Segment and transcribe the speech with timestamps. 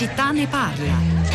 [0.00, 1.28] città ne parla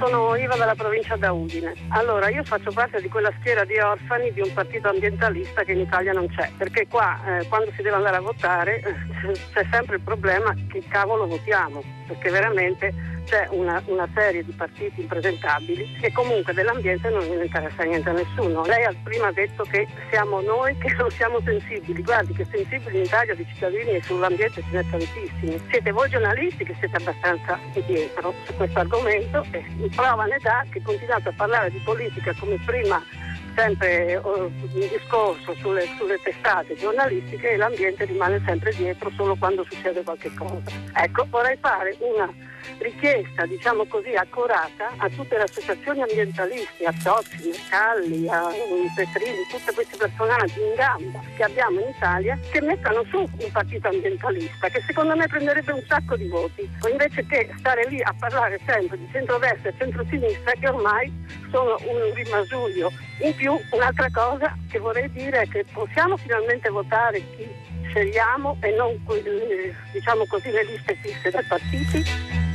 [0.00, 1.72] sono Iva dalla provincia da Udine.
[1.88, 5.80] Allora, io faccio parte di quella schiera di orfani di un partito ambientalista che in
[5.80, 8.82] Italia non c'è, perché qua eh, quando si deve andare a votare
[9.52, 12.92] c'è sempre il problema che cavolo votiamo, perché veramente
[13.26, 18.64] c'è una, una, serie di partiti impresentabili e comunque dell'ambiente non interessa niente a nessuno.
[18.64, 23.04] Lei ha prima detto che siamo noi che non siamo sensibili, guardi che sensibili in
[23.04, 25.60] Italia di cittadini e sull'ambiente ce ne tantissimi.
[25.70, 30.80] Siete voi giornalisti che siete abbastanza indietro su questo argomento e prova ne dà che
[30.82, 33.02] continuate a parlare di politica come prima
[33.56, 40.02] sempre un discorso sulle, sulle, testate giornalistiche e l'ambiente rimane sempre dietro solo quando succede
[40.02, 40.62] qualche cosa.
[40.92, 42.30] Ecco, vorrei fare una
[42.78, 48.48] richiesta, diciamo così, accurata a tutte le associazioni ambientaliste, a Tozzi, Mercalli, a
[48.94, 53.88] Petrini, tutti questi personaggi in gamba che abbiamo in Italia, che mettano su un partito
[53.88, 58.60] ambientalista che secondo me prenderebbe un sacco di voti, invece che stare lì a parlare
[58.66, 61.12] sempre di centrodestra e centrosinistra che ormai
[61.50, 62.92] sono un rimasuglio.
[63.22, 67.48] In più un'altra cosa che vorrei dire è che possiamo finalmente votare chi
[67.88, 68.98] scegliamo e non
[69.92, 72.45] diciamo così le liste fisse dai partiti.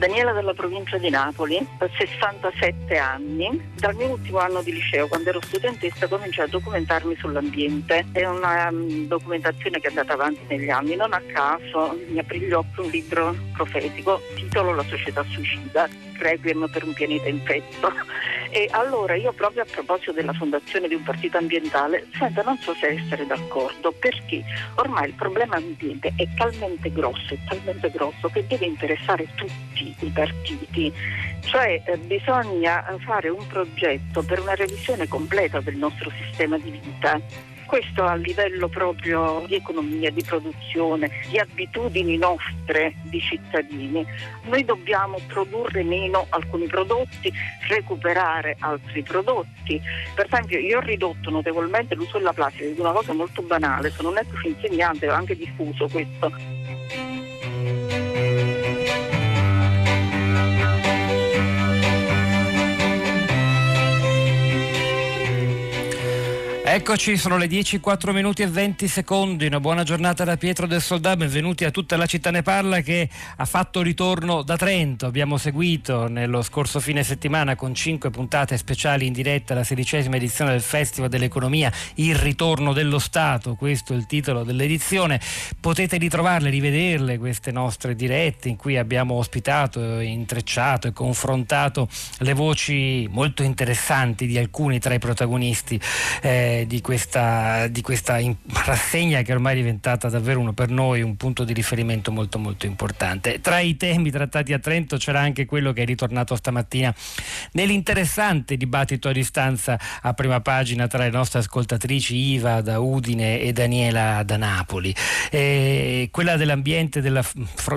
[0.00, 3.70] Daniela dalla provincia di Napoli, 67 anni.
[3.74, 8.06] Dal mio ultimo anno di liceo, quando ero studentessa, cominciai a documentarmi sull'ambiente.
[8.10, 10.96] È una um, documentazione che è andata avanti negli anni.
[10.96, 15.86] Non a caso mi aprì gli occhi un libro profetico, titolo La società suicida,
[16.20, 17.92] Requiem per un pianeta infetto.
[18.52, 22.74] E allora io proprio a proposito della fondazione di un partito ambientale, senta, non so
[22.74, 24.42] se essere d'accordo, perché
[24.74, 30.10] ormai il problema ambiente è talmente grosso, è talmente grosso che deve interessare tutti i
[30.12, 30.92] partiti.
[31.42, 37.20] Cioè eh, bisogna fare un progetto per una revisione completa del nostro sistema di vita
[37.70, 44.04] questo a livello proprio di economia, di produzione, di abitudini nostre di cittadini.
[44.46, 47.32] Noi dobbiamo produrre meno alcuni prodotti,
[47.68, 49.80] recuperare altri prodotti.
[50.16, 54.08] Per esempio io ho ridotto notevolmente l'uso della plastica, è una cosa molto banale, sono
[54.08, 56.59] un ex insegnante, ho anche diffuso questo.
[66.72, 69.44] Eccoci, sono le 10, 4 minuti e 20 secondi.
[69.44, 71.16] Una buona giornata da Pietro del Soldà.
[71.16, 73.08] Benvenuti a tutta la città ne parla che
[73.38, 75.06] ha fatto ritorno da Trento.
[75.06, 80.52] Abbiamo seguito nello scorso fine settimana con 5 puntate speciali in diretta la sedicesima edizione
[80.52, 83.56] del Festival dell'Economia, Il ritorno dello Stato.
[83.56, 85.20] Questo è il titolo dell'edizione.
[85.58, 91.88] Potete ritrovarle, rivederle queste nostre dirette in cui abbiamo ospitato, intrecciato e confrontato
[92.18, 95.80] le voci molto interessanti di alcuni tra i protagonisti.
[96.22, 98.18] Eh, di questa, di questa
[98.64, 102.66] rassegna che ormai è diventata davvero uno, per noi un punto di riferimento molto molto
[102.66, 103.40] importante.
[103.40, 106.94] Tra i temi trattati a Trento c'era anche quello che è ritornato stamattina
[107.52, 113.52] nell'interessante dibattito a distanza a prima pagina tra le nostre ascoltatrici Iva da Udine e
[113.52, 114.94] Daniela da Napoli.
[115.30, 117.24] E quella dell'ambiente, della,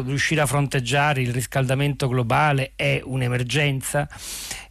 [0.05, 4.07] riuscire a fronteggiare il riscaldamento globale è un'emergenza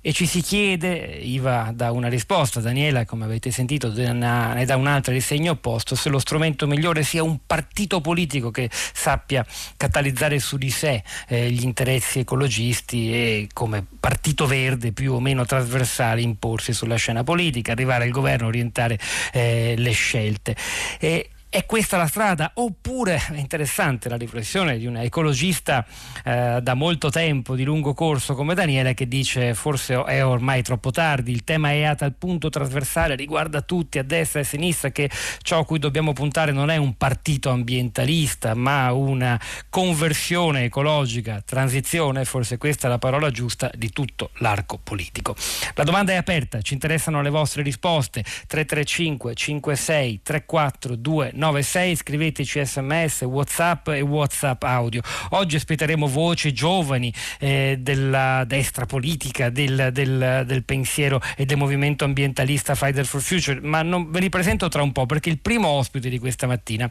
[0.05, 5.13] e ci si chiede, Iva dà una risposta, Daniela come avete sentito ne dà un'altra
[5.13, 9.45] di segno opposto, se lo strumento migliore sia un partito politico che sappia
[9.77, 15.45] catalizzare su di sé eh, gli interessi ecologisti e come partito verde più o meno
[15.45, 18.99] trasversale imporsi sulla scena politica, arrivare al governo, orientare
[19.33, 20.57] eh, le scelte.
[20.99, 22.53] E, è questa la strada?
[22.55, 25.85] Oppure è interessante la riflessione di un ecologista
[26.25, 30.91] eh, da molto tempo, di lungo corso come Daniele, che dice forse è ormai troppo
[30.91, 34.89] tardi, il tema è a tal punto trasversale, riguarda tutti a destra e a sinistra
[34.93, 35.11] che
[35.43, 42.25] ciò a cui dobbiamo puntare non è un partito ambientalista, ma una conversione ecologica, transizione,
[42.25, 45.37] forse questa è la parola giusta, di tutto l'arco politico.
[45.75, 48.23] La domanda è aperta, ci interessano le vostre risposte.
[48.23, 55.01] 335 56 34 2 396, scriveteci sms, whatsapp e whatsapp audio.
[55.31, 62.05] Oggi ospiteremo voci giovani eh, della destra politica, del, del, del, pensiero e del movimento
[62.05, 65.67] ambientalista Friday for Future, ma non, ve li presento tra un po' perché il primo
[65.67, 66.91] ospite di questa mattina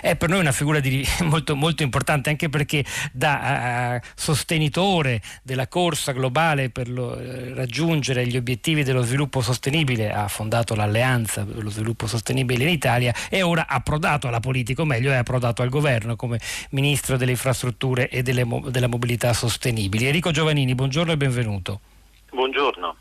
[0.00, 5.68] è per noi una figura di, molto, molto, importante anche perché da uh, sostenitore della
[5.68, 11.62] corsa globale per lo, uh, raggiungere gli obiettivi dello sviluppo sostenibile ha fondato l'alleanza per
[11.62, 15.62] lo sviluppo sostenibile in Italia e ora ha approdato alla politica, o meglio è approdato
[15.62, 16.38] al governo come
[16.70, 20.06] ministro delle infrastrutture e delle, della mobilità sostenibili.
[20.06, 21.80] Enrico Giovannini, buongiorno e benvenuto.
[22.30, 22.96] Buongiorno.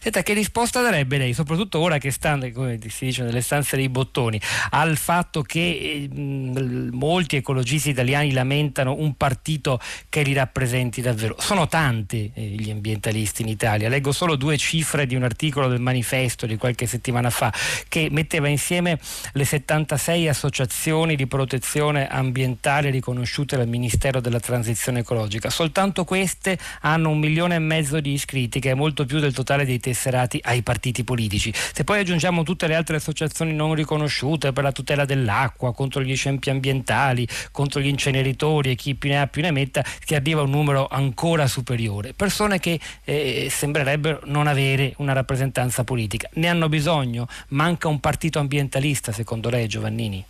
[0.00, 3.88] Senta, che risposta darebbe lei, soprattutto ora che sta, come si dice, nelle stanze dei
[3.88, 4.40] bottoni,
[4.70, 11.36] al fatto che mh, molti ecologisti italiani lamentano un partito che li rappresenti davvero?
[11.38, 15.80] Sono tanti eh, gli ambientalisti in Italia, leggo solo due cifre di un articolo del
[15.80, 17.52] manifesto di qualche settimana fa
[17.88, 18.98] che metteva insieme
[19.32, 25.50] le 76 associazioni di protezione ambientale riconosciute dal Ministero della Transizione Ecologica.
[25.50, 29.64] Soltanto queste hanno un milione e mezzo di iscritti, che è molto più del totale
[29.74, 31.52] dei tesserati ai partiti politici.
[31.54, 36.14] Se poi aggiungiamo tutte le altre associazioni non riconosciute per la tutela dell'acqua, contro gli
[36.14, 40.40] scempi ambientali, contro gli inceneritori e chi più ne ha più ne metta, si arriva
[40.40, 42.12] a un numero ancora superiore.
[42.12, 46.28] Persone che eh, sembrerebbero non avere una rappresentanza politica.
[46.34, 47.26] Ne hanno bisogno?
[47.48, 50.24] Manca un partito ambientalista, secondo lei, Giovannini?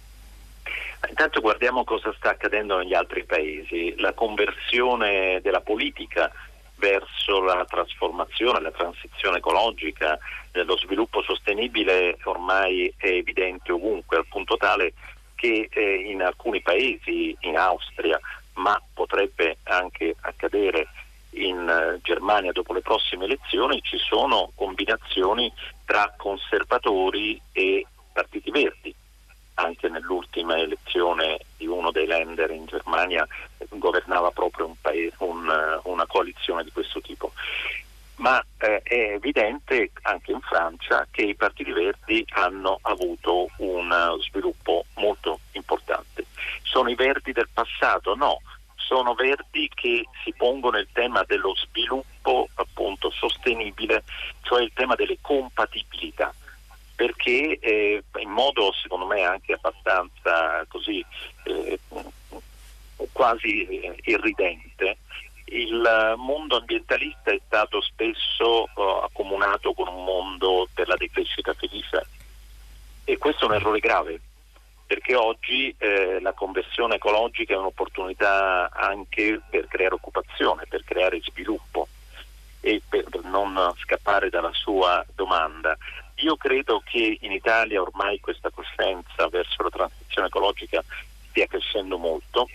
[1.06, 3.94] Intanto guardiamo cosa sta accadendo negli altri paesi.
[3.99, 6.32] La conversione della politica
[6.76, 10.19] verso la trasformazione, la transizione ecologica,
[10.53, 14.93] lo sviluppo sostenibile ormai è evidente ovunque, al punto tale
[15.35, 18.19] che eh, in alcuni paesi, in Austria,
[18.55, 20.88] ma potrebbe anche accadere
[21.31, 25.53] in uh, Germania dopo le prossime elezioni, ci sono combinazioni
[25.85, 28.84] tra conservatori e partiti verdi
[29.55, 33.27] anche nell'ultima elezione di uno dei lender in Germania
[33.69, 37.33] governava proprio un paese, un, una coalizione di questo tipo.
[38.17, 44.85] Ma eh, è evidente anche in Francia che i partiti verdi hanno avuto un sviluppo
[44.97, 46.27] molto importante.
[46.62, 48.15] Sono i verdi del passato?
[48.15, 48.41] No,
[48.77, 54.05] sono verdi che si pongono il tema dello sviluppo appunto sostenibile,
[54.43, 56.33] cioè il tema delle compatibilità
[56.94, 61.05] perché eh, in modo secondo me anche abbastanza così
[61.44, 61.79] eh,
[63.12, 64.99] quasi eh, irridente
[65.46, 72.06] il mondo ambientalista è stato spesso uh, accomunato con un mondo per la decrescita felice
[73.05, 74.20] e questo è un errore grave
[74.87, 81.88] perché oggi eh, la conversione ecologica è un'opportunità anche per creare occupazione, per creare sviluppo
[82.61, 85.76] e per non scappare dalla sua domanda.
[86.17, 90.83] Io credo che in Italia ormai questa coscienza verso la transizione ecologica
[91.29, 92.49] stia crescendo molto,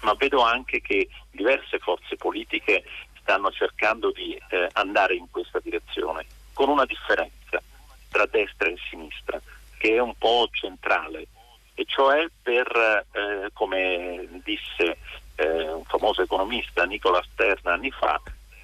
[0.00, 2.84] ma vedo anche che diverse forze politiche
[3.20, 7.62] stanno cercando di eh, andare in questa direzione, con una differenza
[8.10, 9.40] tra destra e sinistra,
[9.78, 11.26] che è un po' centrale,
[11.74, 14.98] e cioè per, eh, come disse
[15.36, 18.20] eh, un famoso economista Nicola Stern anni fa,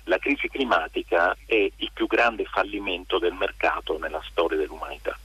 [0.08, 5.16] la crisi climatica è il più grande fallimento del mercato nella storia dell'umanità.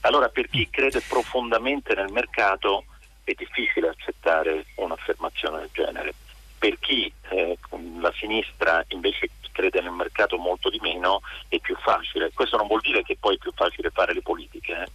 [0.00, 2.84] Allora per chi crede profondamente nel mercato
[3.24, 6.14] è difficile accettare un'affermazione del genere.
[6.58, 7.58] Per chi eh,
[8.00, 12.32] la sinistra invece crede nel mercato molto di meno è più facile.
[12.32, 14.72] Questo non vuol dire che poi è più facile fare le politiche.
[14.72, 14.86] Eh?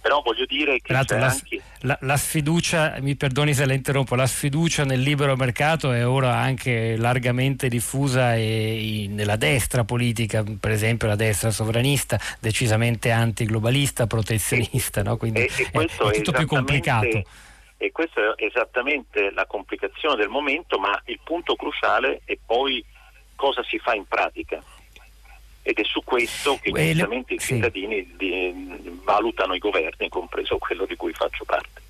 [0.00, 1.62] Però voglio dire che la, anche...
[1.80, 6.36] la, la, sfiducia, mi perdoni se la interrompo, la sfiducia nel libero mercato è ora
[6.36, 14.06] anche largamente diffusa e, e nella destra politica, per esempio la destra sovranista, decisamente antiglobalista,
[14.06, 15.16] protezionista, e, no?
[15.16, 17.22] quindi e, è, è, tutto più complicato.
[17.76, 22.84] E questa è esattamente la complicazione del momento, ma il punto cruciale è poi
[23.36, 24.60] cosa si fa in pratica
[25.68, 29.00] ed è su questo che giustamente i cittadini sì.
[29.04, 31.82] valutano i governi, compreso quello di cui faccio parte.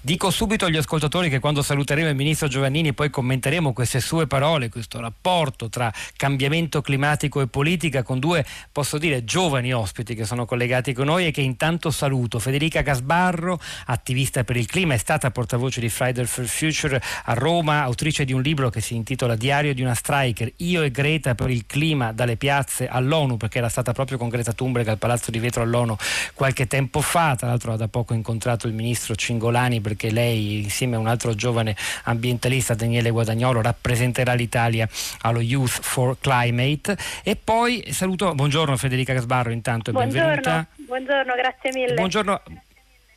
[0.00, 4.68] Dico subito agli ascoltatori che quando saluteremo il ministro Giovannini poi commenteremo queste sue parole,
[4.68, 10.44] questo rapporto tra cambiamento climatico e politica con due, posso dire, giovani ospiti che sono
[10.44, 12.38] collegati con noi e che intanto saluto.
[12.38, 17.82] Federica Casbarro, attivista per il clima, è stata portavoce di Friday for Future a Roma,
[17.82, 21.50] autrice di un libro che si intitola Diario di una striker, Io e Greta per
[21.50, 25.38] il clima dalle piazze all'ONU, perché era stata proprio con Greta Thunberg al Palazzo di
[25.38, 25.96] Vetro all'ONU
[26.34, 30.96] qualche tempo fa, tra l'altro ha da poco incontrato il ministro Cingolani perché lei insieme
[30.96, 34.88] a un altro giovane ambientalista Daniele Guadagnolo rappresenterà l'Italia
[35.22, 40.66] allo Youth for Climate e poi saluto, buongiorno Federica Casbarro intanto buongiorno, benvenuta.
[40.76, 41.94] Buongiorno, grazie mille.
[41.94, 42.40] Buongiorno.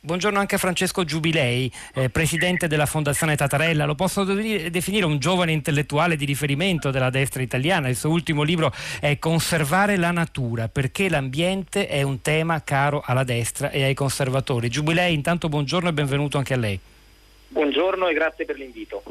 [0.04, 3.84] Buongiorno anche a Francesco Giubilei, eh, presidente della Fondazione Tatarella.
[3.84, 7.88] Lo posso definire un giovane intellettuale di riferimento della destra italiana.
[7.88, 13.22] Il suo ultimo libro è Conservare la natura, perché l'ambiente è un tema caro alla
[13.22, 14.68] destra e ai conservatori.
[14.68, 16.80] Giubilei, intanto buongiorno e benvenuto anche a lei.
[17.46, 19.04] Buongiorno e grazie per l'invito.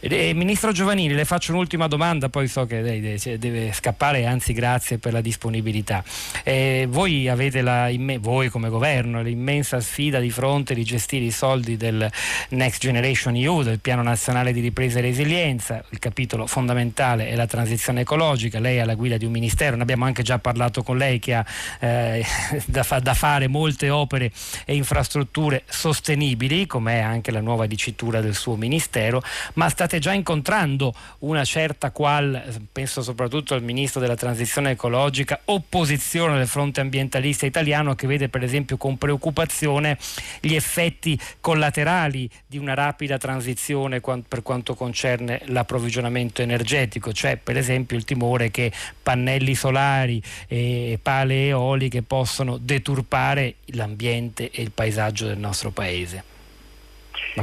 [0.00, 3.00] Eh, Ministro Giovannini, le faccio un'ultima domanda, poi so che lei
[3.38, 6.02] deve, scappare, anzi grazie per la disponibilità.
[6.42, 11.76] Eh, voi avete la, voi come governo l'immensa sfida di fronte di gestire i soldi
[11.76, 12.10] del
[12.50, 17.46] Next Generation EU, del Piano Nazionale di Ripresa e Resilienza, il capitolo fondamentale è la
[17.46, 20.96] transizione ecologica, lei è alla guida di un ministero, ne abbiamo anche già parlato con
[20.96, 21.44] lei che ha
[21.80, 22.24] eh,
[22.66, 24.30] da, fa, da fare molte opere
[24.64, 29.22] e infrastrutture sostenibili, come è anche la nuova dicitura del suo ministero,
[29.54, 36.38] ma state già incontrando una certa qual, penso soprattutto al ministro della transizione ecologica, opposizione
[36.38, 39.98] del fronte ambientalista italiano che vede per esempio con preoccupazione
[40.40, 47.98] gli effetti collaterali di una rapida transizione per quanto concerne l'approvvigionamento energetico, cioè per esempio
[47.98, 48.72] il timore che
[49.02, 56.33] pannelli solari e pale eoliche possono deturpare l'ambiente e il paesaggio del nostro paese.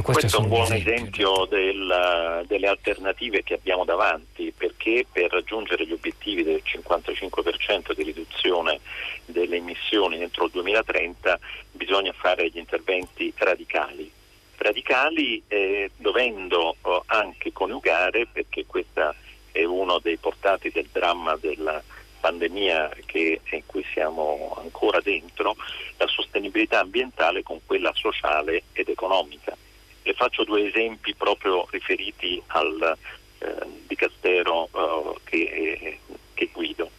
[0.02, 5.92] Questo, è un buon esempio, del, delle alternative che abbiamo davanti, perché per raggiungere gli
[5.92, 8.80] obiettivi del 55% di riduzione
[9.24, 11.38] delle emissioni entro il 2030
[11.70, 14.10] bisogna fare gli interventi radicali.
[14.56, 19.14] Radicali eh, dovendo oh, anche coniugare, perché questo
[19.50, 21.82] è uno dei portati del dramma della
[22.22, 25.56] pandemia che, in cui siamo ancora dentro,
[25.96, 29.56] la sostenibilità ambientale con quella sociale ed economica.
[30.04, 32.96] Le faccio due esempi proprio riferiti al
[33.38, 33.54] eh,
[33.88, 35.98] dicastero eh, che,
[36.32, 36.90] che, guido.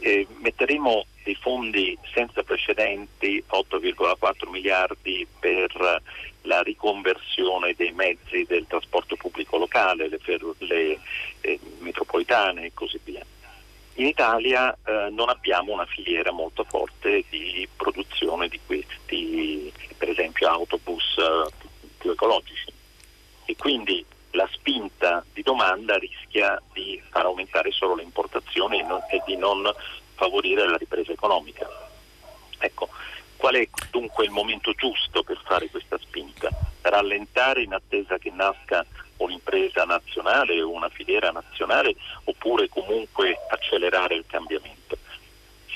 [0.00, 6.00] Eh, metteremo dei fondi senza precedenti, 8,4 miliardi per
[6.42, 10.98] la riconversione dei mezzi del trasporto pubblico locale, le, ferro, le
[11.42, 13.24] eh, metropolitane e così via.
[13.98, 20.48] In Italia eh, non abbiamo una filiera molto forte di produzione di questi, per esempio,
[20.48, 21.50] autobus eh,
[21.98, 22.72] più ecologici
[23.44, 29.00] e quindi la spinta di domanda rischia di far aumentare solo le importazioni e, non,
[29.10, 29.68] e di non
[30.14, 31.68] favorire la ripresa economica.
[32.58, 32.90] Ecco,
[33.36, 36.50] qual è dunque il momento giusto per fare questa spinta?
[36.82, 38.86] Rallentare in attesa che nasca
[39.18, 41.94] un'impresa nazionale o una filiera nazionale
[42.24, 44.96] oppure comunque accelerare il cambiamento.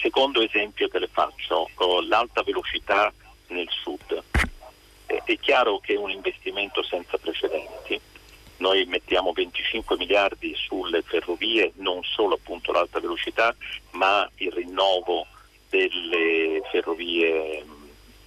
[0.00, 1.68] Secondo esempio che le faccio,
[2.08, 3.12] l'alta velocità
[3.48, 4.22] nel sud.
[5.06, 8.00] È chiaro che è un investimento senza precedenti.
[8.56, 13.54] Noi mettiamo 25 miliardi sulle ferrovie, non solo appunto l'alta velocità,
[13.92, 15.26] ma il rinnovo
[15.68, 17.64] delle ferrovie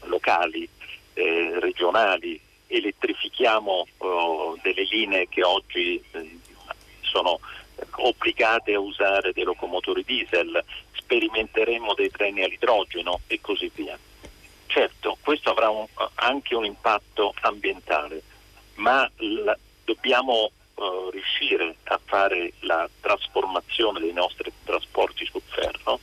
[0.03, 0.67] locali,
[1.13, 6.39] eh, regionali, elettrifichiamo uh, delle linee che oggi eh,
[7.01, 7.39] sono
[7.97, 13.97] obbligate a usare dei locomotori diesel, sperimenteremo dei treni all'idrogeno e così via.
[14.67, 18.21] Certo, questo avrà un, anche un impatto ambientale,
[18.75, 25.99] ma la, dobbiamo uh, riuscire a fare la trasformazione dei nostri trasporti sul ferro,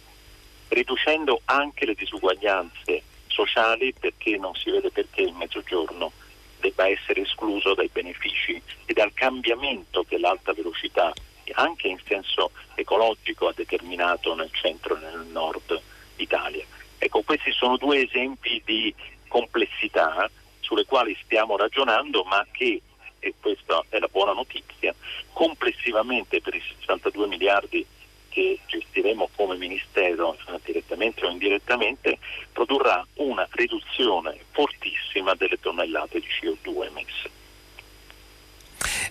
[0.69, 6.12] riducendo anche le disuguaglianze sociali perché non si vede perché il mezzogiorno
[6.62, 11.12] debba essere escluso dai benefici e dal cambiamento che l'alta velocità,
[11.54, 15.78] anche in senso ecologico, ha determinato nel centro e nel nord
[16.16, 16.64] Italia.
[16.99, 18.95] Ecco, questi sono due esempi di
[19.26, 22.81] complessità sulle quali stiamo ragionando, ma che,
[23.19, 24.95] e questa è la buona notizia,
[25.33, 27.85] complessivamente per i 62 miliardi
[28.33, 32.19] che gestiremo come Ministero direttamente o indirettamente
[32.53, 37.31] produrrà una riduzione fortissima delle tonnellate di CO2 emesse.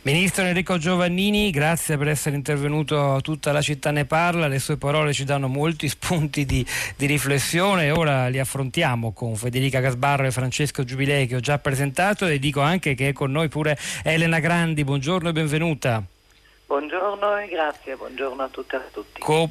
[0.04, 5.14] Ministro Enrico Giovannini, grazie per essere intervenuto Tutta la città ne parla, le sue parole
[5.14, 6.66] ci danno molti spunti di,
[6.98, 12.26] di riflessione ora li affrontiamo con Federica Gasbarro e Francesco Giubilei che ho già presentato
[12.26, 16.04] e dico anche che è con noi pure Elena Grandi, buongiorno e benvenuta.
[16.72, 19.20] Buongiorno e grazie, buongiorno a tutte e a tutti.
[19.20, 19.50] Co-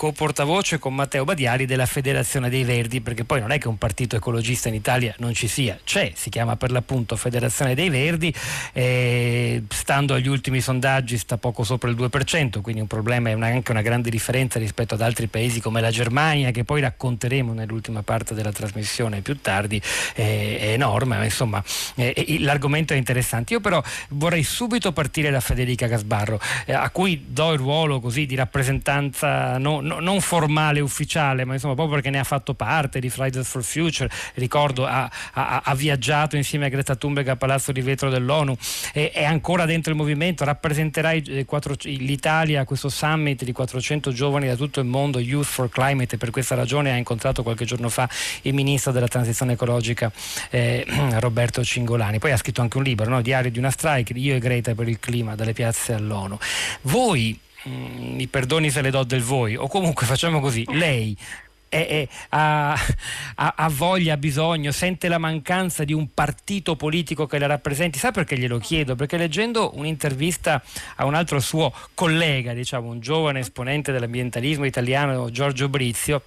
[0.00, 4.16] co-portavoce con Matteo Badiali della Federazione dei Verdi, perché poi non è che un partito
[4.16, 8.32] ecologista in Italia non ci sia, c'è, si chiama per l'appunto Federazione dei Verdi,
[8.72, 13.72] eh, stando agli ultimi sondaggi sta poco sopra il 2%, quindi un problema e anche
[13.72, 18.32] una grande differenza rispetto ad altri paesi come la Germania, che poi racconteremo nell'ultima parte
[18.32, 19.82] della trasmissione più tardi,
[20.14, 21.62] eh, è enorme, ma insomma
[21.96, 23.52] eh, l'argomento è interessante.
[23.52, 28.24] Io però vorrei subito partire da Federica Gasbarro, eh, a cui do il ruolo così
[28.24, 33.00] di rappresentanza non no, non formale, ufficiale, ma insomma proprio perché ne ha fatto parte
[33.00, 37.72] di Fridays for Future, ricordo ha, ha, ha viaggiato insieme a Greta Thunberg a Palazzo
[37.72, 38.56] di Vetro dell'ONU,
[38.92, 44.12] è, è ancora dentro il movimento, rappresenterà i, quattro, l'Italia a questo summit di 400
[44.12, 47.64] giovani da tutto il mondo, Youth for Climate, e per questa ragione ha incontrato qualche
[47.64, 48.08] giorno fa
[48.42, 50.10] il ministro della transizione ecologica
[50.50, 50.84] eh,
[51.18, 52.18] Roberto Cingolani.
[52.18, 53.20] Poi ha scritto anche un libro, no?
[53.20, 56.38] Diario di una strike, Io e Greta per il clima, dalle piazze all'ONU.
[56.82, 57.38] Voi,
[57.68, 61.16] mm, mi perdoni se le do del voi, o comunque facciamo così, lei
[61.70, 62.72] è, è, ha,
[63.36, 67.98] ha, ha, voglia, ha bisogno, sente la mancanza di un partito politico che la rappresenti.
[67.98, 68.96] Sa perché glielo chiedo?
[68.96, 70.62] Perché leggendo un'intervista
[70.96, 76.22] a un altro suo collega, diciamo, un giovane esponente dell'ambientalismo italiano, Giorgio Brizio,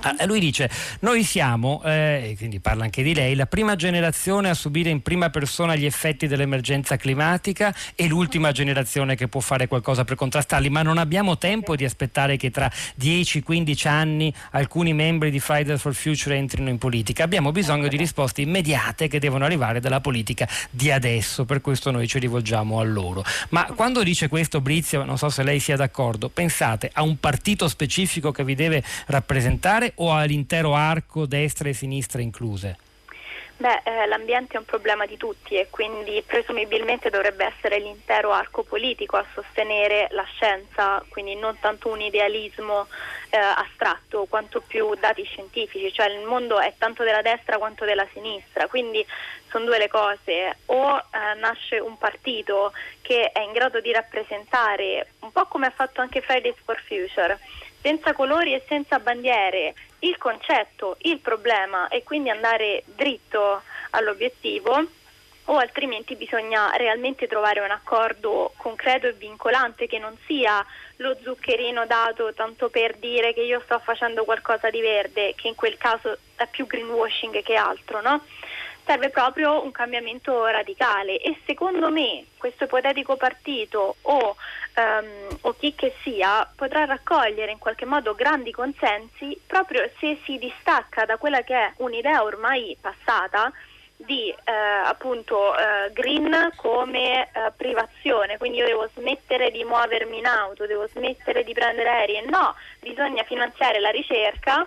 [0.00, 0.70] Ah, lui dice,
[1.00, 5.30] noi siamo, eh, quindi parla anche di lei, la prima generazione a subire in prima
[5.30, 10.82] persona gli effetti dell'emergenza climatica e l'ultima generazione che può fare qualcosa per contrastarli, ma
[10.82, 12.70] non abbiamo tempo di aspettare che tra
[13.00, 17.22] 10-15 anni alcuni membri di Fridays for Future entrino in politica.
[17.22, 22.08] Abbiamo bisogno di risposte immediate che devono arrivare dalla politica di adesso, per questo noi
[22.08, 23.22] ci rivolgiamo a loro.
[23.50, 27.68] Ma quando dice questo Brizio, non so se lei sia d'accordo, pensate a un partito
[27.68, 32.76] specifico che vi deve rappresentare o all'intero arco destra e sinistra incluse?
[33.62, 38.64] Beh, eh, l'ambiente è un problema di tutti e quindi presumibilmente dovrebbe essere l'intero arco
[38.64, 42.88] politico a sostenere la scienza, quindi non tanto un idealismo
[43.30, 48.08] eh, astratto quanto più dati scientifici, cioè il mondo è tanto della destra quanto della
[48.12, 49.06] sinistra, quindi
[49.48, 55.12] sono due le cose, o eh, nasce un partito che è in grado di rappresentare,
[55.20, 57.38] un po' come ha fatto anche Fridays for Future,
[57.82, 64.86] senza colori e senza bandiere il concetto, il problema e quindi andare dritto all'obiettivo
[65.46, 70.64] o altrimenti bisogna realmente trovare un accordo concreto e vincolante che non sia
[70.96, 75.56] lo zuccherino dato tanto per dire che io sto facendo qualcosa di verde, che in
[75.56, 78.24] quel caso è più greenwashing che altro, no?
[78.84, 84.36] Serve proprio un cambiamento radicale e secondo me questo ipotetico partito o,
[84.76, 90.38] um, o, chi che sia potrà raccogliere in qualche modo grandi consensi proprio se si
[90.38, 93.52] distacca da quella che è un'idea ormai passata
[94.04, 94.52] di eh,
[94.84, 100.88] appunto eh, green come eh, privazione, quindi io devo smettere di muovermi in auto, devo
[100.88, 104.66] smettere di prendere aerei, no, bisogna finanziare la ricerca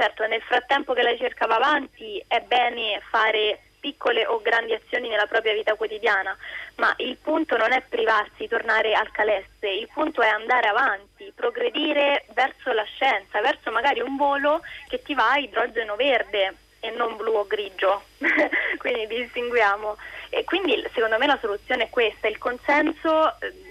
[0.00, 5.10] Certo, nel frattempo che la ricerca va avanti è bene fare piccole o grandi azioni
[5.10, 6.34] nella propria vita quotidiana,
[6.76, 12.24] ma il punto non è privarsi, tornare al calesse, il punto è andare avanti, progredire
[12.32, 17.16] verso la scienza, verso magari un volo che ti va a idrogeno verde e non
[17.16, 18.04] blu o grigio,
[18.78, 19.98] quindi distinguiamo.
[20.30, 23.69] E quindi secondo me la soluzione è questa, il consenso eh,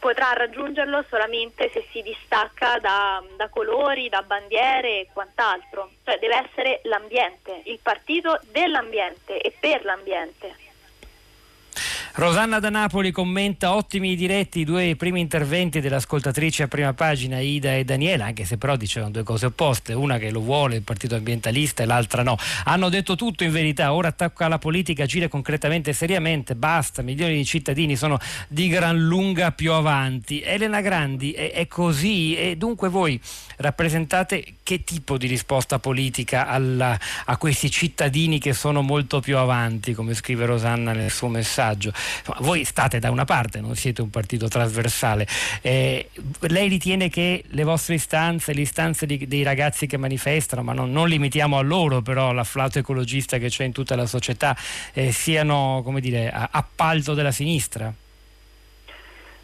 [0.00, 5.90] potrà raggiungerlo solamente se si distacca da, da, colori, da bandiere e quant'altro.
[6.02, 10.68] Cioè deve essere l'ambiente, il partito dell'ambiente e per l'ambiente.
[12.14, 17.38] Rosanna da Napoli commenta ottimi diretti i due primi interventi delle ascoltatrici a prima pagina
[17.38, 20.82] Ida e Daniela, anche se però dicevano due cose opposte, una che lo vuole il
[20.82, 22.36] partito ambientalista e l'altra no.
[22.64, 27.36] Hanno detto tutto in verità, ora attacca la politica, agire concretamente e seriamente, basta, milioni
[27.36, 28.18] di cittadini sono
[28.48, 30.40] di gran lunga più avanti.
[30.40, 33.20] Elena Grandi è, è così e dunque voi
[33.58, 39.94] rappresentate che tipo di risposta politica alla, a questi cittadini che sono molto più avanti,
[39.94, 41.92] come scrive Rosanna nel suo messaggio?
[42.38, 45.26] Voi state da una parte, non siete un partito trasversale.
[45.62, 46.08] Eh,
[46.40, 50.90] lei ritiene che le vostre istanze, le istanze di, dei ragazzi che manifestano, ma non,
[50.92, 54.56] non, limitiamo a loro però l'afflato ecologista che c'è in tutta la società,
[54.92, 57.92] eh, siano come dire, appalto della sinistra?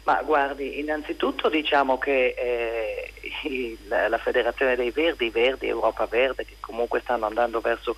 [0.07, 3.11] Ma guardi, innanzitutto diciamo che eh,
[3.49, 7.93] il, la Federazione dei Verdi, Verdi, Europa Verde, che comunque stanno andando verso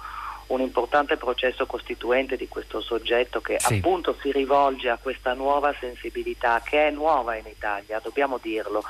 [0.50, 3.76] un importante processo costituente di questo soggetto che sì.
[3.76, 8.84] appunto si rivolge a questa nuova sensibilità che è nuova in Italia, dobbiamo dirlo.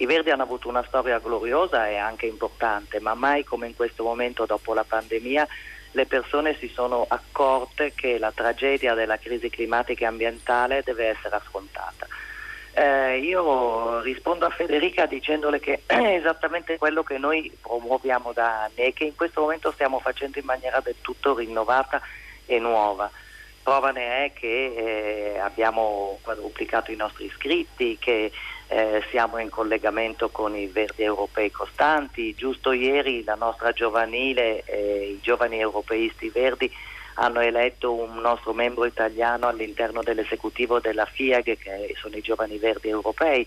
[0.00, 4.04] I Verdi hanno avuto una storia gloriosa e anche importante, ma mai come in questo
[4.04, 5.46] momento dopo la pandemia
[5.92, 11.34] le persone si sono accorte che la tragedia della crisi climatica e ambientale deve essere
[11.34, 12.06] affrontata.
[12.78, 18.86] Eh, io rispondo a Federica dicendole che è esattamente quello che noi promuoviamo da anni
[18.86, 22.00] e che in questo momento stiamo facendo in maniera del tutto rinnovata
[22.46, 23.10] e nuova.
[23.64, 28.30] Prova ne è che eh, abbiamo quadruplicato i nostri iscritti, che
[28.68, 32.36] eh, siamo in collegamento con i Verdi Europei Costanti.
[32.36, 36.72] Giusto ieri la nostra giovanile, i giovani europeisti verdi
[37.20, 42.88] hanno eletto un nostro membro italiano all'interno dell'esecutivo della FIAG, che sono i giovani verdi
[42.88, 43.46] europei.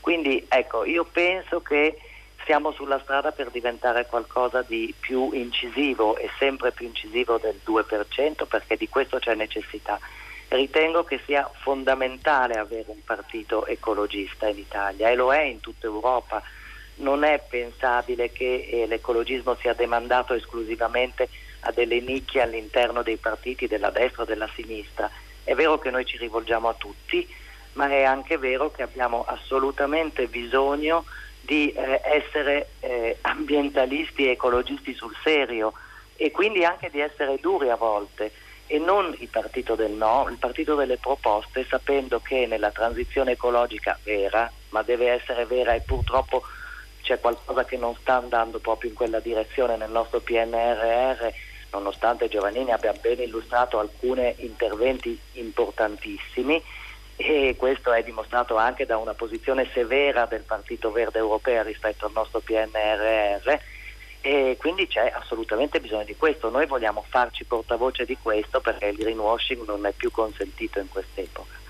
[0.00, 1.98] Quindi ecco, io penso che
[2.44, 8.46] siamo sulla strada per diventare qualcosa di più incisivo e sempre più incisivo del 2%
[8.48, 10.00] perché di questo c'è necessità.
[10.48, 15.86] Ritengo che sia fondamentale avere un partito ecologista in Italia e lo è in tutta
[15.86, 16.42] Europa.
[16.96, 21.28] Non è pensabile che eh, l'ecologismo sia demandato esclusivamente
[21.64, 25.10] a delle nicchie all'interno dei partiti della destra o della sinistra.
[25.44, 27.28] È vero che noi ci rivolgiamo a tutti,
[27.74, 31.04] ma è anche vero che abbiamo assolutamente bisogno
[31.40, 35.72] di eh, essere eh, ambientalisti e ecologisti sul serio
[36.16, 38.32] e quindi anche di essere duri a volte
[38.66, 43.98] e non il partito del no, il partito delle proposte, sapendo che nella transizione ecologica
[44.02, 46.42] vera, ma deve essere vera e purtroppo
[47.02, 51.28] c'è qualcosa che non sta andando proprio in quella direzione nel nostro PNRR,
[51.72, 56.62] nonostante Giovannini abbia ben illustrato alcuni interventi importantissimi
[57.16, 62.12] e questo è dimostrato anche da una posizione severa del Partito Verde Europeo rispetto al
[62.12, 63.58] nostro PNRR
[64.20, 66.48] e quindi c'è assolutamente bisogno di questo.
[66.48, 71.61] Noi vogliamo farci portavoce di questo perché il greenwashing non è più consentito in quest'epoca.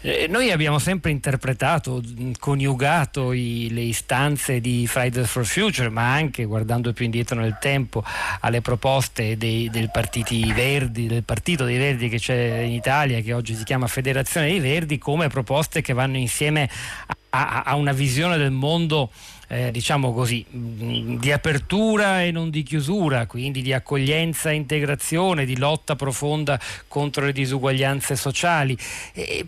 [0.00, 2.02] Eh, noi abbiamo sempre interpretato,
[2.38, 8.04] coniugato i, le istanze di Fridays for Future, ma anche guardando più indietro nel tempo
[8.40, 9.90] alle proposte dei, del
[10.52, 14.60] Verdi, del Partito dei Verdi che c'è in Italia, che oggi si chiama Federazione dei
[14.60, 16.70] Verdi, come proposte che vanno insieme
[17.30, 19.10] a, a una visione del mondo
[19.48, 25.56] eh, diciamo così, di apertura e non di chiusura, quindi di accoglienza e integrazione, di
[25.56, 28.76] lotta profonda contro le disuguaglianze sociali.
[29.12, 29.46] E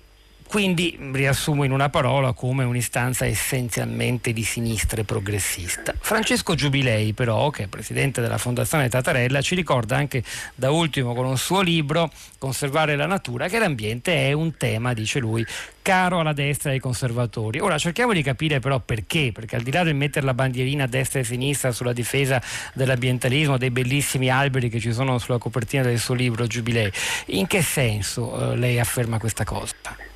[0.51, 5.95] quindi riassumo in una parola come un'istanza essenzialmente di sinistra e progressista.
[5.97, 10.25] Francesco Giubilei però, che è presidente della Fondazione Tatarella, ci ricorda anche
[10.57, 15.21] da ultimo con un suo libro Conservare la natura che l'ambiente è un tema, dice
[15.21, 15.47] lui,
[15.83, 17.61] caro alla destra e ai conservatori.
[17.61, 20.89] Ora cerchiamo di capire però perché, perché al di là del mettere la bandierina a
[20.89, 22.43] destra e a sinistra sulla difesa
[22.75, 26.91] dell'ambientalismo, dei bellissimi alberi che ci sono sulla copertina del suo libro Giubilei,
[27.27, 30.10] in che senso eh, lei afferma questa cosa?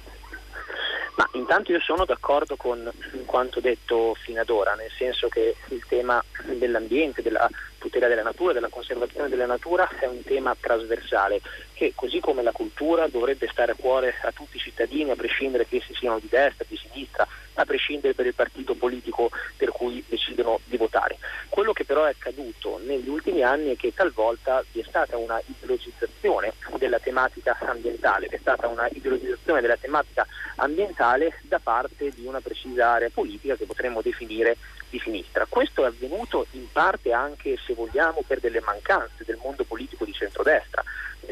[1.17, 2.91] Ma intanto io sono d'accordo con
[3.27, 7.49] quanto detto fino ad ora, nel senso che il tema dell'ambiente, della
[7.79, 11.41] tutela della natura, della conservazione della natura è un tema trasversale
[11.75, 15.67] che così come la cultura dovrebbe stare a cuore a tutti i cittadini, a prescindere
[15.67, 20.03] che essi siano di destra, di sinistra, a prescindere per il partito politico per cui
[20.09, 21.19] decidono di votare.
[21.49, 25.41] Quello che però è accaduto negli ultimi anni è che talvolta vi è stata una
[25.45, 32.25] ideologizzazione della tematica ambientale, vi è stata una ideologizzazione della tematica ambientale da parte di
[32.25, 34.57] una precisa area politica che potremmo definire
[34.91, 35.47] di sinistra.
[35.49, 40.13] Questo è avvenuto in parte anche, se vogliamo, per delle mancanze del mondo politico di
[40.13, 40.84] centrodestra,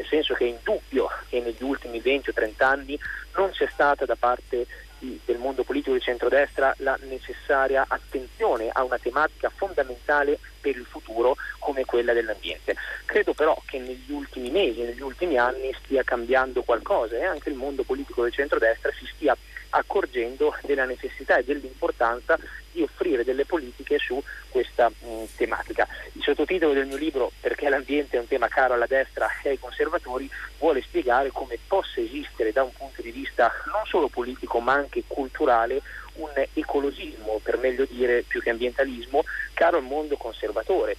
[0.03, 2.99] nel senso che è indubbio che negli ultimi 20 o 30 anni
[3.35, 4.67] non c'è stata da parte
[4.99, 11.35] del mondo politico di centrodestra la necessaria attenzione a una tematica fondamentale per il futuro
[11.59, 12.75] come quella dell'ambiente.
[13.05, 17.55] Credo però che negli ultimi mesi, negli ultimi anni stia cambiando qualcosa e anche il
[17.55, 19.35] mondo politico del centrodestra si stia
[19.75, 22.37] accorgendo della necessità e dell'importanza
[22.71, 25.87] di offrire delle politiche su questa mh, mm, tematica.
[26.13, 29.59] Il sottotitolo del mio libro, Perché l'ambiente è un tema caro alla destra e ai
[29.59, 34.73] conservatori, vuole spiegare come possa esistere da un punto di vista non solo politico ma
[34.73, 35.81] anche culturale
[36.15, 40.95] un ecologismo, per meglio dire più che ambientalismo, caro al mondo conservatore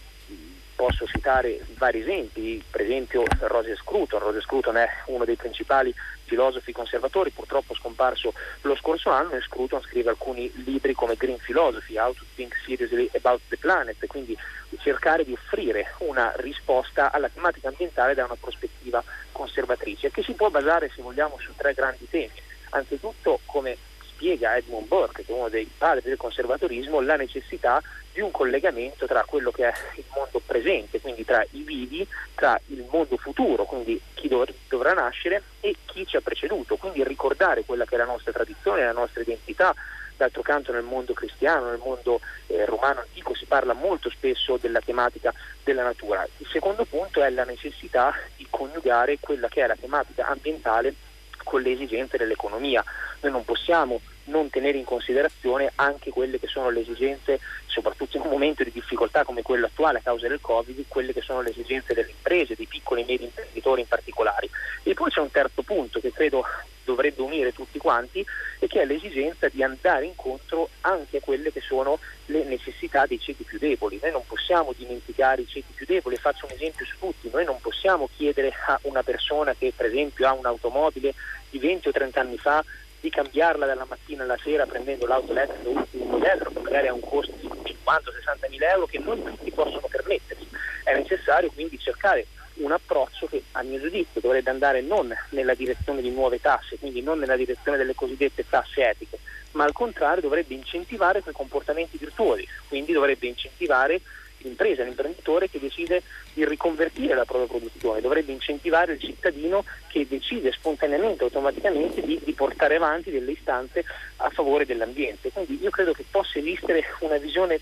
[0.74, 4.20] posso citare vari esempi, per esempio Roger Scruton.
[4.20, 8.32] Roger Scruton è uno dei principali filosofi conservatori, purtroppo scomparso
[8.62, 13.08] lo scorso anno e Scruton scrive alcuni libri come Green Philosophy, How to Think Seriously
[13.12, 14.36] About the Planet, quindi
[14.78, 20.50] cercare di offrire una risposta alla tematica ambientale da una prospettiva conservatrice, che si può
[20.50, 22.32] basare, se vogliamo, su tre grandi temi.
[22.70, 27.82] Anzitutto, come spiega Edmund Burke, che è uno dei padri del conservatorismo, la necessità
[28.14, 32.58] di un collegamento tra quello che è il mondo presente, quindi tra i vivi, tra
[32.68, 37.64] il mondo futuro, quindi chi dov- dovrà nascere e chi ci ha preceduto, quindi ricordare
[37.64, 39.74] quella che è la nostra tradizione, la nostra identità.
[40.16, 44.78] D'altro canto nel mondo cristiano, nel mondo eh, romano antico si parla molto spesso della
[44.78, 46.24] tematica della natura.
[46.36, 50.94] Il secondo punto è la necessità di coniugare quella che è la tematica ambientale
[51.42, 52.84] con le esigenze dell'economia.
[53.22, 58.22] Noi non possiamo non tenere in considerazione anche quelle che sono le esigenze, soprattutto in
[58.24, 61.50] un momento di difficoltà come quello attuale a causa del Covid, quelle che sono le
[61.50, 64.48] esigenze delle imprese, dei piccoli e medi imprenditori in particolare.
[64.82, 66.44] E poi c'è un terzo punto che credo
[66.84, 68.24] dovrebbe unire tutti quanti
[68.58, 73.18] e che è l'esigenza di andare incontro anche a quelle che sono le necessità dei
[73.18, 73.98] ceti più deboli.
[74.00, 77.58] Noi non possiamo dimenticare i ceti più deboli, faccio un esempio su tutti, noi non
[77.60, 81.14] possiamo chiedere a una persona che per esempio ha un'automobile
[81.50, 82.64] di 20 o 30 anni fa
[83.04, 87.00] di cambiarla dalla mattina alla sera prendendo l'auto elettrica ultimo modello che magari ha un
[87.00, 90.48] costo di 50-60 mila euro che non tutti possono permettersi.
[90.82, 96.00] È necessario quindi cercare un approccio che a mio giudizio dovrebbe andare non nella direzione
[96.00, 99.18] di nuove tasse, quindi non nella direzione delle cosiddette tasse etiche,
[99.50, 104.00] ma al contrario dovrebbe incentivare quei comportamenti virtuosi, quindi dovrebbe incentivare
[104.44, 106.02] l'impresa, l'imprenditore che decide
[106.32, 112.32] di riconvertire la propria produzione, dovrebbe incentivare il cittadino che decide spontaneamente, automaticamente di, di,
[112.32, 113.84] portare avanti delle istanze
[114.16, 115.30] a favore dell'ambiente.
[115.30, 117.60] Quindi io credo che possa esistere una visione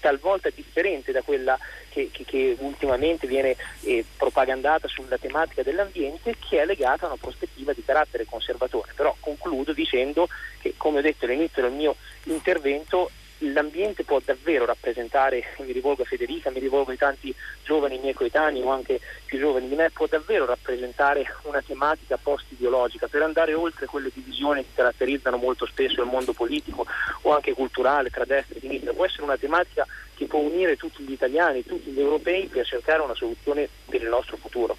[0.00, 6.60] talvolta differente da quella che, che, che ultimamente viene eh, propagandata sulla tematica dell'ambiente, che
[6.60, 8.92] è legata a una prospettiva di carattere conservatore.
[8.94, 10.28] Però concludo dicendo
[10.60, 16.06] che, come ho detto all'inizio del mio intervento, l'ambiente può davvero rappresentare, mi rivolgo a
[16.06, 20.06] Federica, mi rivolgo ai tanti giovani miei coetanei o anche più giovani di me, può
[20.06, 26.08] davvero rappresentare una tematica post-ideologica per andare oltre quelle divisioni che caratterizzano molto spesso il
[26.08, 26.86] mondo politico
[27.22, 31.02] o anche culturale tra destra e sinistra, può essere una tematica che può unire tutti
[31.02, 34.76] gli italiani, tutti gli europei per cercare una soluzione per il nostro futuro.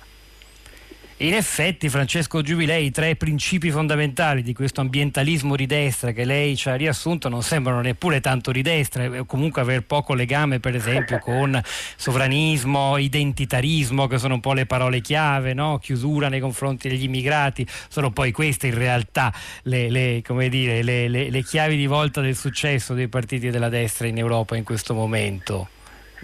[1.22, 6.56] In effetti, Francesco Giubilei, i tre principi fondamentali di questo ambientalismo di destra che lei
[6.56, 10.76] ci ha riassunto non sembrano neppure tanto di destra, o comunque aver poco legame, per
[10.76, 11.62] esempio, con
[11.98, 15.78] sovranismo, identitarismo, che sono un po' le parole chiave, no?
[15.80, 17.68] chiusura nei confronti degli immigrati.
[17.90, 22.94] Sono poi queste in realtà le, le, dire, le, le chiavi di volta del successo
[22.94, 25.68] dei partiti della destra in Europa in questo momento.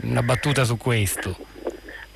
[0.03, 1.54] Una battuta su questo.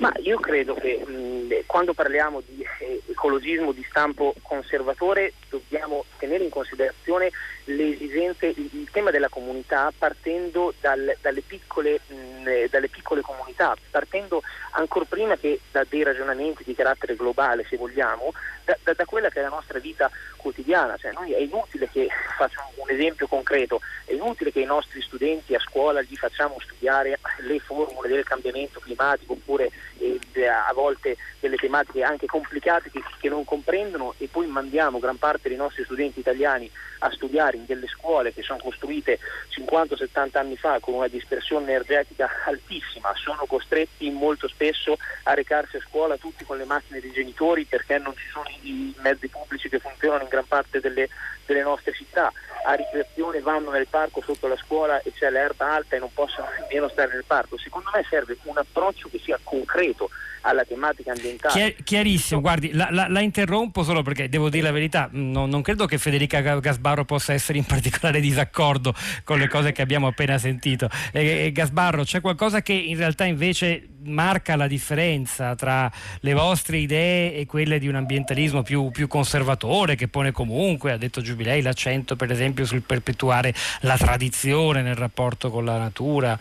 [0.00, 6.44] Ma io credo che mh, quando parliamo di eh, ecologismo di stampo conservatore dobbiamo tenere
[6.44, 7.30] in considerazione
[7.64, 14.42] le esigenze, il, tema della comunità partendo dal, dalle, piccole, mh, dalle, piccole, comunità, partendo
[14.72, 18.32] ancora prima che da dei ragionamenti di carattere globale, se vogliamo,
[18.64, 20.96] da, da, da quella che è la nostra vita quotidiana.
[20.96, 25.54] Cioè, noi è inutile che, faccio un esempio concreto, è inutile che i nostri studenti
[25.54, 31.56] a scuola gli facciamo studiare le formule del cambiamento climatico oppure eh, a volte delle
[31.56, 36.20] tematiche anche complicate che, che non comprendono e poi mandiamo gran parte dei nostri studenti
[36.20, 39.18] italiani a studiare in delle scuole che sono costruite
[39.56, 45.80] 50-70 anni fa con una dispersione energetica altissima, sono costretti molto spesso a recarsi a
[45.80, 49.78] scuola tutti con le macchine dei genitori perché non ci sono i mezzi pubblici che
[49.78, 51.08] funzionano in gran parte delle,
[51.52, 52.32] delle nostre città,
[52.64, 56.46] a ricreazione vanno nel parco sotto la scuola e c'è l'erba alta e non possono
[56.60, 57.58] nemmeno stare nel parco.
[57.58, 60.10] Secondo me serve un approccio che sia concreto
[60.42, 61.52] alla tematica ambientale.
[61.52, 65.60] Chiar- chiarissimo, guardi, la, la, la, interrompo solo perché devo dire la verità, no, non
[65.62, 70.38] credo che Federica Gasbarro possa essere in particolare disaccordo con le cose che abbiamo appena
[70.38, 70.88] sentito.
[71.12, 77.34] Eh, Gasbarro, c'è qualcosa che in realtà invece marca la differenza tra le vostre idee
[77.34, 82.16] e quelle di un ambientalismo più, più conservatore che pone comunque, ha detto Giubilei, l'accento
[82.16, 86.38] per esempio sul perpetuare la tradizione nel rapporto con la natura.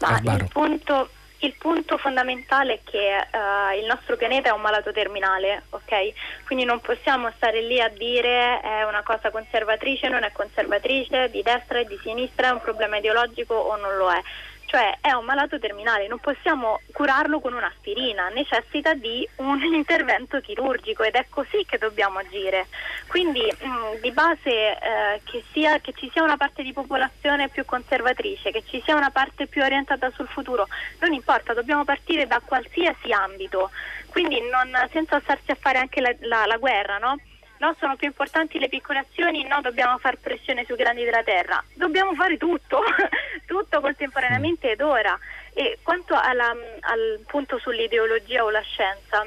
[0.00, 4.92] Ma il punto, il punto fondamentale è che uh, il nostro pianeta è un malato
[4.92, 6.12] terminale, ok?
[6.44, 11.42] Quindi non possiamo stare lì a dire è una cosa conservatrice, non è conservatrice, di
[11.42, 14.20] destra e di sinistra, è un problema ideologico o non lo è
[14.66, 21.02] cioè è un malato terminale, non possiamo curarlo con un'aspirina, necessita di un intervento chirurgico
[21.02, 22.66] ed è così che dobbiamo agire.
[23.06, 27.48] Quindi mh, mm, di base eh, che, sia, che, ci sia una parte di popolazione
[27.48, 30.66] più conservatrice, che ci sia una parte più orientata sul futuro,
[30.98, 33.70] non importa, dobbiamo partire da qualsiasi ambito,
[34.08, 37.16] quindi non, senza starsi a fare anche la, la, la guerra, no?
[37.58, 41.62] No, sono più importanti le piccole azioni, no, dobbiamo fare pressione sui grandi della terra.
[41.74, 42.82] Dobbiamo fare tutto,
[43.46, 45.18] tutto contemporaneamente ed ora.
[45.52, 49.26] E quanto alla, al punto sull'ideologia o la scienza,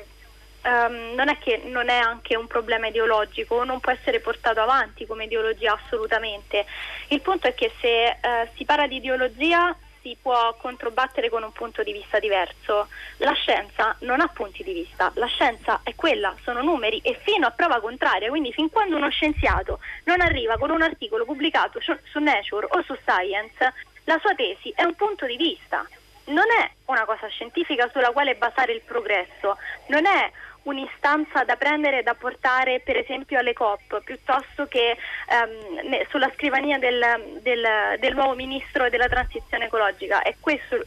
[0.64, 5.06] um, non è che non è anche un problema ideologico, non può essere portato avanti
[5.06, 6.66] come ideologia assolutamente.
[7.08, 11.52] Il punto è che se uh, si parla di ideologia si può controbattere con un
[11.52, 12.88] punto di vista diverso.
[13.18, 17.48] La scienza non ha punti di vista, la scienza è quella, sono numeri e fino
[17.48, 22.20] a prova contraria, quindi fin quando uno scienziato non arriva con un articolo pubblicato su
[22.20, 23.74] Nature o su Science,
[24.06, 25.86] la sua tesi è un punto di vista,
[26.26, 29.58] non è una cosa scientifica sulla quale basare il progresso,
[29.88, 30.32] non è
[30.64, 34.98] un'istanza da prendere e da portare per esempio alle COP piuttosto che
[35.30, 40.22] ehm, sulla scrivania del, del, del, nuovo ministro della transizione ecologica.
[40.22, 40.78] È questa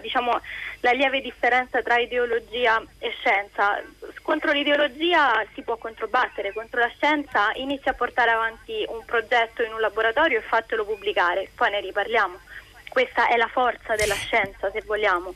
[0.00, 0.40] diciamo,
[0.80, 3.82] la lieve differenza tra ideologia e scienza.
[4.22, 9.72] Contro l'ideologia si può controbattere, contro la scienza inizia a portare avanti un progetto in
[9.72, 12.38] un laboratorio e fatelo pubblicare, poi ne riparliamo.
[12.88, 15.34] Questa è la forza della scienza, se vogliamo.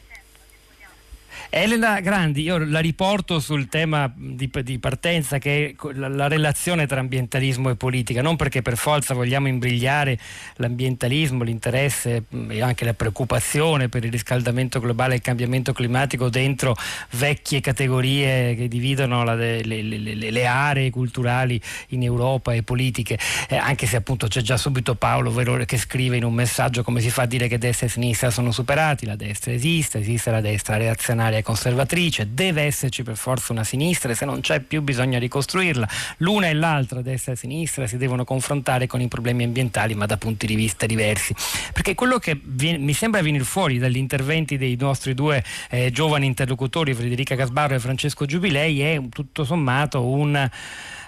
[1.50, 6.86] Elena Grandi, io la riporto sul tema di, di partenza che è la, la, relazione
[6.86, 10.18] tra ambientalismo e politica, non perché per forza vogliamo imbrigliare
[10.56, 16.76] l'ambientalismo, l'interesse e anche la preoccupazione per il riscaldamento globale e il cambiamento climatico dentro
[17.12, 23.18] vecchie categorie che dividono la, le, le, le, le, aree culturali in Europa e politiche,
[23.48, 27.00] eh, anche se appunto c'è già subito Paolo Verore che scrive in un messaggio come
[27.00, 30.40] si fa a dire che destra e sinistra sono superati, la destra esiste, esiste la
[30.40, 35.18] destra reazionaria conservatrice, deve esserci per forza una sinistra e se non c'è più bisogna
[35.18, 35.88] ricostruirla.
[36.18, 40.16] L'una e l'altra, destra e sinistra, si devono confrontare con i problemi ambientali ma da
[40.16, 41.35] punti di vista diversi.
[41.72, 46.26] Perché quello che viene, mi sembra venire fuori dagli interventi dei nostri due eh, giovani
[46.26, 50.50] interlocutori, Federica Casbarro e Francesco Giubilei, è tutto sommato un,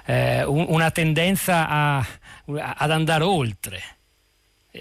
[0.06, 2.06] eh, un, una tendenza a,
[2.46, 3.82] ad andare oltre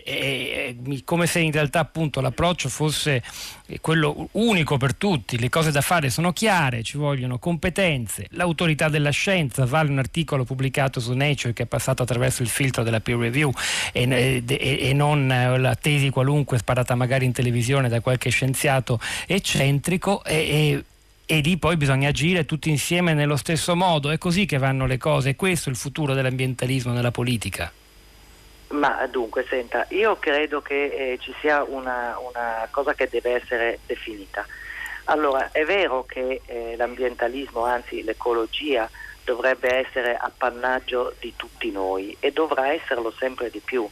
[0.03, 3.21] è come se in realtà appunto l'approccio fosse
[3.79, 9.11] quello unico per tutti, le cose da fare sono chiare, ci vogliono competenze, l'autorità della
[9.11, 13.19] scienza, vale un articolo pubblicato su Nature che è passato attraverso il filtro della peer
[13.19, 13.51] review
[13.91, 20.23] e, e, e non la tesi qualunque sparata magari in televisione da qualche scienziato eccentrico
[20.23, 20.83] e,
[21.23, 24.97] e lì poi bisogna agire tutti insieme nello stesso modo, è così che vanno le
[24.97, 27.71] cose, è questo il futuro dell'ambientalismo nella politica.
[28.73, 33.79] Ma dunque, senta, io credo che eh, ci sia una, una, cosa che deve essere
[33.85, 34.45] definita.
[35.05, 38.89] Allora, è vero che eh, l'ambientalismo, anzi l'ecologia,
[39.23, 43.87] dovrebbe essere appannaggio di tutti noi e dovrà esserlo sempre di più.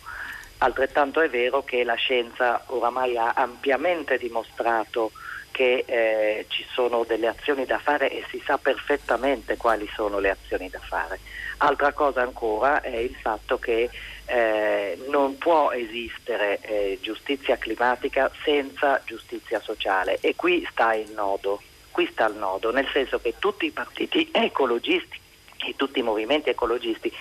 [0.57, 5.11] Altrettanto è vero che la scienza oramai ha ampiamente dimostrato
[5.51, 10.31] che eh, ci sono delle azioni da fare e si sa perfettamente quali sono le
[10.31, 11.19] azioni da fare.
[11.57, 13.89] Altra cosa ancora è il fatto che
[14.31, 20.19] eh, non può esistere eh, giustizia climatica senza giustizia sociale.
[20.21, 24.29] E qui sta il nodo, qui sta il nodo, nel senso che tutti i partiti
[24.31, 25.19] ecologisti
[25.67, 27.11] e tutti i movimenti ecologisti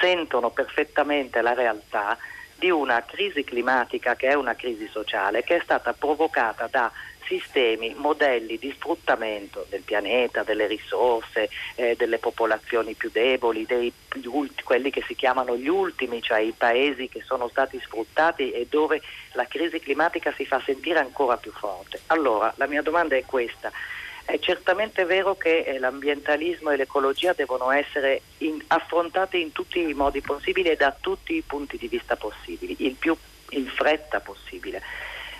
[0.00, 2.16] sentono perfettamente la realtà
[2.54, 6.92] di una crisi climatica che è una crisi sociale che è stata provocata da
[7.24, 13.92] sistemi, modelli di sfruttamento del pianeta, delle risorse, eh, delle popolazioni più deboli, dei,
[14.24, 18.66] ulti, quelli che si chiamano gli ultimi, cioè i paesi che sono stati sfruttati e
[18.68, 22.00] dove la crisi climatica si fa sentire ancora più forte.
[22.06, 23.70] Allora, la mia domanda è questa.
[24.24, 29.94] È certamente vero che eh, l'ambientalismo e l'ecologia devono essere in, affrontate in tutti i
[29.94, 33.16] modi possibili e da tutti i punti di vista possibili, il più
[33.50, 34.80] in fretta possibile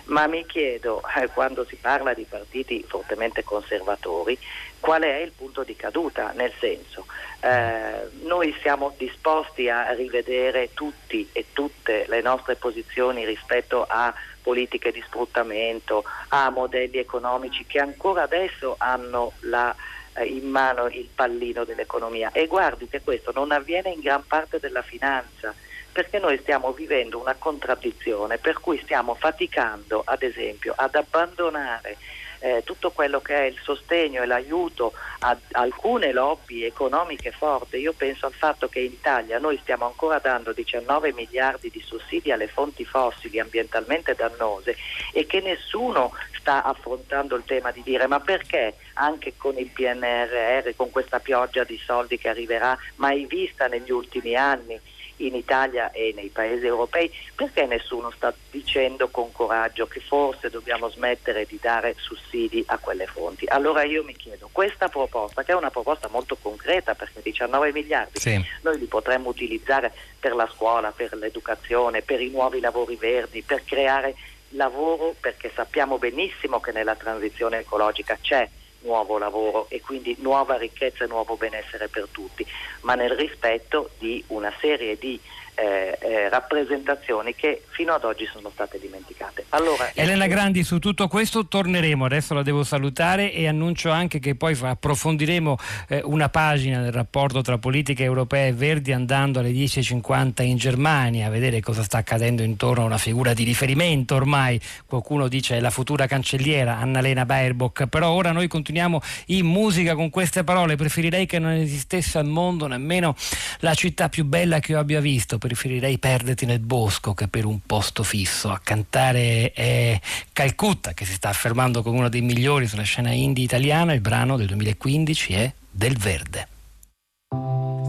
[0.05, 4.37] ma mi chiedo, eh, quando si parla di partiti fortemente conservatori,
[4.79, 7.05] qual è il punto di caduta, nel senso
[7.39, 14.91] eh, noi siamo disposti a rivedere tutti e tutte le nostre posizioni rispetto a politiche
[14.91, 19.73] di sfruttamento, a modelli economici che ancora adesso hanno la,
[20.15, 22.31] eh, in mano il pallino dell'economia.
[22.31, 25.53] E guardi che questo non avviene in gran parte della finanza
[25.93, 31.97] perché noi stiamo vivendo una contraddizione per cui stiamo faticando ad esempio ad abbandonare
[32.43, 37.77] eh, tutto quello che è il sostegno e l'aiuto a alcune lobby economiche forti.
[37.77, 42.33] Io penso al fatto che in Italia noi stiamo ancora dando 19 miliardi di sussidi
[42.33, 44.75] alle fonti fossili ambientalmente dannose
[45.13, 50.75] e che nessuno sta affrontando il tema di dire ma perché anche con il PNRR,
[50.75, 54.77] con questa pioggia di soldi che arriverà mai vista negli ultimi anni,
[55.17, 60.89] in Italia e nei paesi europei, perché nessuno sta dicendo con coraggio che forse dobbiamo
[60.89, 63.45] smettere di dare sussidi a quelle fonti?
[63.47, 68.19] Allora io mi chiedo, questa proposta, che è una proposta molto concreta perché 19 miliardi,
[68.19, 68.43] sì.
[68.61, 73.63] noi li potremmo utilizzare per la scuola, per l'educazione, per i nuovi lavori verdi, per
[73.65, 74.15] creare
[74.55, 78.47] lavoro perché sappiamo benissimo che nella transizione ecologica c'è
[78.83, 82.45] nuovo lavoro e quindi nuova ricchezza e nuovo benessere per tutti,
[82.81, 85.19] ma nel rispetto di una serie di
[85.55, 89.45] eh, eh, rappresentazioni che fino ad oggi sono state dimenticate.
[89.49, 94.35] Allora, Elena Grandi, su tutto questo torneremo, adesso la devo salutare e annuncio anche che
[94.35, 95.57] poi approfondiremo
[95.89, 101.27] eh, una pagina del rapporto tra politiche europee e verdi andando alle 10.50 in Germania
[101.27, 105.69] a vedere cosa sta accadendo intorno a una figura di riferimento ormai, qualcuno dice la
[105.69, 111.39] futura cancelliera Annalena Baerbock, però ora noi continuiamo in musica con queste parole, preferirei che
[111.39, 113.15] non esistesse al mondo nemmeno
[113.59, 117.59] la città più bella che io abbia visto preferirei perderti nel bosco che per un
[117.65, 118.49] posto fisso.
[118.49, 119.99] A cantare è
[120.31, 123.93] Calcutta che si sta affermando come uno dei migliori sulla scena indie italiana.
[123.93, 126.47] Il brano del 2015 è Del Verde.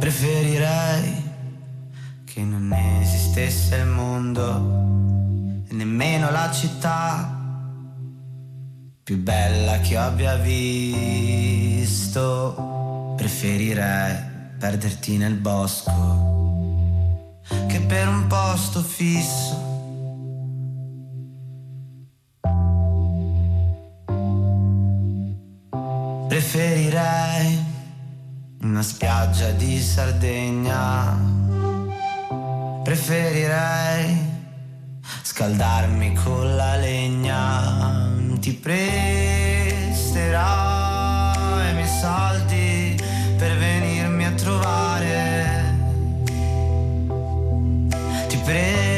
[0.01, 1.33] Preferirei
[2.25, 7.41] che non esistesse il mondo e nemmeno la città
[9.03, 11.53] più bella che abbia visto.
[13.17, 16.34] Preferirei perderti nel bosco
[17.69, 19.73] che per un posto fisso.
[26.29, 27.65] Preferirei
[28.63, 31.17] una spiaggia di Sardegna.
[32.83, 34.33] Preferirei
[35.23, 38.13] scaldarmi con la legna.
[38.41, 38.83] Ti presterò
[41.69, 42.64] i miei soldi
[48.55, 48.94] Ti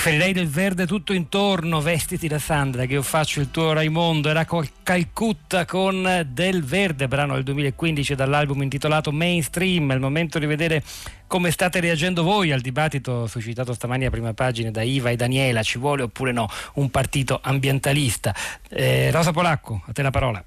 [0.00, 4.28] Preferirei del verde tutto intorno, vestiti da Sandra, che io faccio il tuo Raimondo.
[4.28, 9.90] Era col Calcutta con Del Verde, brano del 2015 dall'album intitolato Mainstream.
[9.90, 10.84] È il momento di vedere
[11.26, 15.64] come state reagendo voi al dibattito suscitato stamani a prima pagina da Iva e Daniela.
[15.64, 18.32] Ci vuole oppure no un partito ambientalista?
[18.70, 20.44] Eh, Rosa Polacco, a te la parola.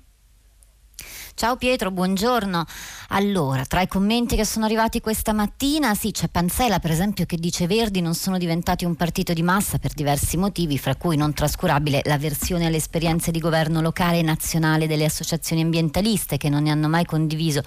[1.34, 2.66] Ciao Pietro, buongiorno.
[3.10, 7.38] Allora, tra i commenti che sono arrivati questa mattina, sì, c'è Panzela per esempio che
[7.38, 11.34] dice Verdi non sono diventati un partito di massa per diversi motivi, fra cui non
[11.34, 16.72] trascurabile l'avversione alle esperienze di governo locale e nazionale delle associazioni ambientaliste che non ne
[16.72, 17.64] hanno mai condiviso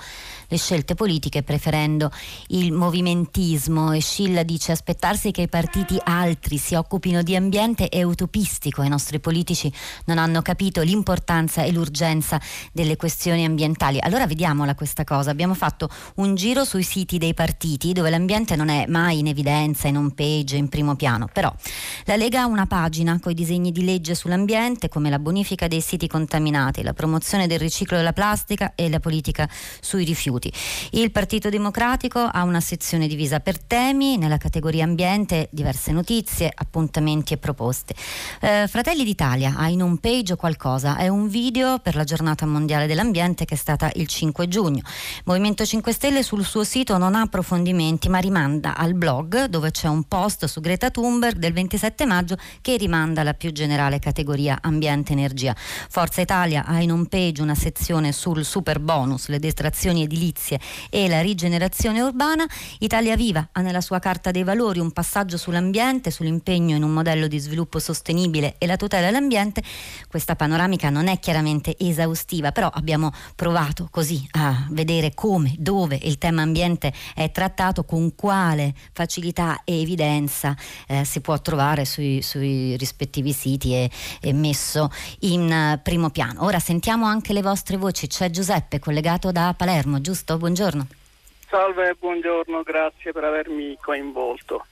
[0.49, 2.11] le scelte politiche preferendo
[2.49, 8.03] il movimentismo e Scilla dice aspettarsi che i partiti altri si occupino di ambiente è
[8.03, 9.73] utopistico, i nostri politici
[10.05, 12.41] non hanno capito l'importanza e l'urgenza
[12.71, 13.54] delle questioni ambientali.
[14.01, 18.69] Allora vediamola questa cosa, abbiamo fatto un giro sui siti dei partiti dove l'ambiente non
[18.69, 21.53] è mai in evidenza, in home page, in primo piano, però
[22.05, 25.81] la Lega ha una pagina con i disegni di legge sull'ambiente come la bonifica dei
[25.81, 29.49] siti contaminati, la promozione del riciclo della plastica e la politica
[29.81, 30.53] sui rifiuti.
[30.91, 37.35] Il Partito Democratico ha una sezione divisa per temi, nella categoria ambiente diverse notizie, appuntamenti
[37.35, 37.95] e proposte.
[38.41, 42.87] Eh, Fratelli d'Italia ha in home page qualcosa, è un video per la giornata mondiale
[42.87, 44.83] dell'ambiente che è stata il 5 giugno.
[45.25, 49.89] Movimento 5 Stelle sul suo sito non ha approfondimenti ma rimanda al blog dove c'è
[49.89, 55.55] un post su Greta Thunberg del 27 maggio che rimanda alla più generale categoria ambiente-energia.
[55.57, 61.09] Forza Italia ha in home page una sezione sul super bonus, le detrazioni edilizie e
[61.09, 62.45] la rigenerazione urbana.
[62.79, 67.27] Italia Viva ha nella sua carta dei valori un passaggio sull'ambiente, sull'impegno in un modello
[67.27, 69.63] di sviluppo sostenibile e la tutela dell'ambiente.
[70.09, 76.19] Questa panoramica non è chiaramente esaustiva, però abbiamo provato così a vedere come, dove il
[76.19, 80.57] tema ambiente è trattato, con quale facilità e evidenza
[80.87, 86.45] eh, si può trovare sui, sui rispettivi siti e, e messo in eh, primo piano.
[86.45, 88.07] Ora sentiamo anche le vostre voci.
[88.07, 90.37] C'è Giuseppe collegato da Palermo, giusto?
[90.37, 90.87] Buongiorno.
[91.49, 94.67] Salve, buongiorno, grazie per avermi coinvolto.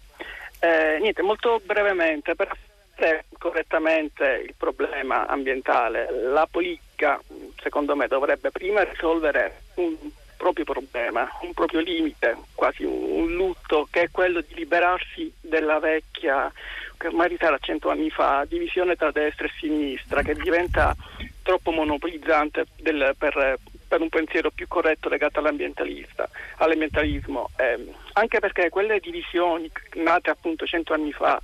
[0.58, 2.56] Eh, niente, molto brevemente, per
[3.02, 7.20] affrontare correttamente il problema ambientale, la politica,
[7.60, 9.96] secondo me, dovrebbe prima risolvere un
[10.36, 16.50] proprio problema, un proprio limite, quasi un, lutto, che è quello di liberarsi della vecchia,
[16.96, 20.94] che ormai risale a cento anni fa, divisione tra destra e sinistra, che diventa
[21.42, 29.00] troppo monopolizzante del, per, per un pensiero più corretto legato all'ambientalismo, eh, anche perché quelle
[29.00, 31.40] divisioni nate appunto cento anni fa,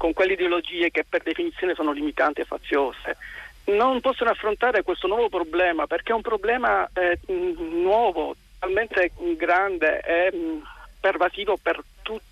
[0.00, 3.18] con quelle ideologie che per definizione sono limitanti e faziose,
[3.64, 10.32] non possono affrontare questo nuovo problema perché è un problema eh, nuovo, talmente grande e
[10.34, 10.58] mm,
[11.00, 12.28] pervasivo per tutti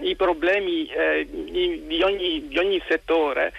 [0.00, 3.54] i problemi eh, di, di, ogni, di, ogni, settore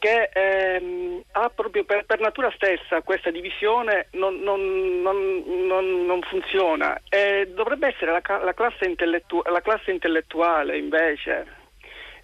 [0.00, 6.98] che ehm, ha proprio per, per, natura stessa questa divisione non, non, non, non funziona.
[7.08, 11.58] E dovrebbe essere la, la, classe intellettu- la classe intellettuale invece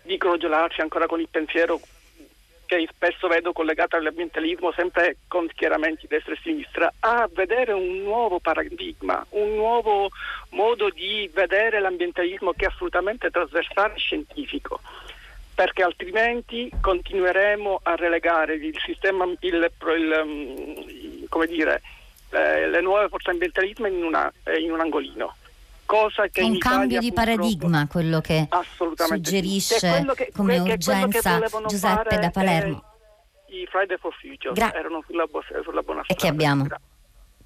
[0.02, 1.78] di crogiolarci ancora con il pensiero
[2.64, 8.40] che spesso vedo collegata all'ambientalismo sempre con schieramenti destra e sinistra, a vedere un nuovo
[8.40, 10.08] paradigma, un nuovo
[10.50, 14.80] modo di vedere l'ambientalismo che è assolutamente trasversale e scientifico
[15.57, 21.80] perché altrimenti continueremo a relegare il sistema, il, il, mm, come dire,
[22.28, 25.34] eh, le nuove forze ambientalismo in, una, eh, in un angolino
[25.86, 28.48] cosa che è un cambio di paradigma quello che
[28.96, 30.12] suggerisce sì.
[30.16, 32.82] che, come che, urgenza Giuseppe da Palermo.
[33.46, 35.24] I Friday for Future Gra- erano sulla,
[35.62, 36.07] sulla buona strada.
[36.09, 36.64] E che abbiamo.
[36.64, 36.80] Gra-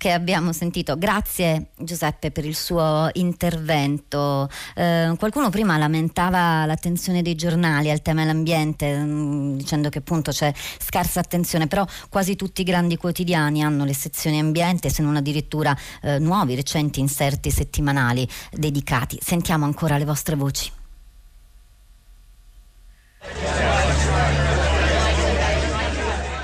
[0.00, 0.96] che abbiamo sentito.
[0.96, 4.48] Grazie Giuseppe per il suo intervento.
[4.74, 10.50] Eh, qualcuno prima lamentava l'attenzione dei giornali al tema dell'ambiente, mm, dicendo che appunto c'è
[10.78, 15.76] scarsa attenzione, però quasi tutti i grandi quotidiani hanno le sezioni ambiente, se non addirittura
[16.00, 19.18] eh, nuovi, recenti inserti settimanali dedicati.
[19.20, 20.72] Sentiamo ancora le vostre voci.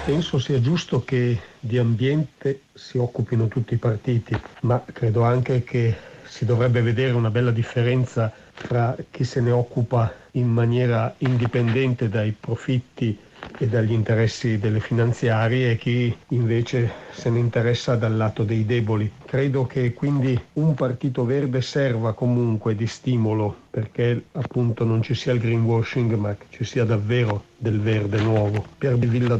[0.06, 5.96] Penso sia giusto che di ambiente si occupino tutti i partiti, ma credo anche che
[6.22, 12.30] si dovrebbe vedere una bella differenza fra chi se ne occupa in maniera indipendente dai
[12.30, 13.18] profitti
[13.58, 19.10] e dagli interessi delle finanziarie e chi invece se ne interessa dal lato dei deboli.
[19.24, 25.32] Credo che quindi un partito verde serva comunque di stimolo perché appunto non ci sia
[25.32, 28.64] il greenwashing ma che ci sia davvero del verde nuovo.
[28.78, 29.36] Pier di Villa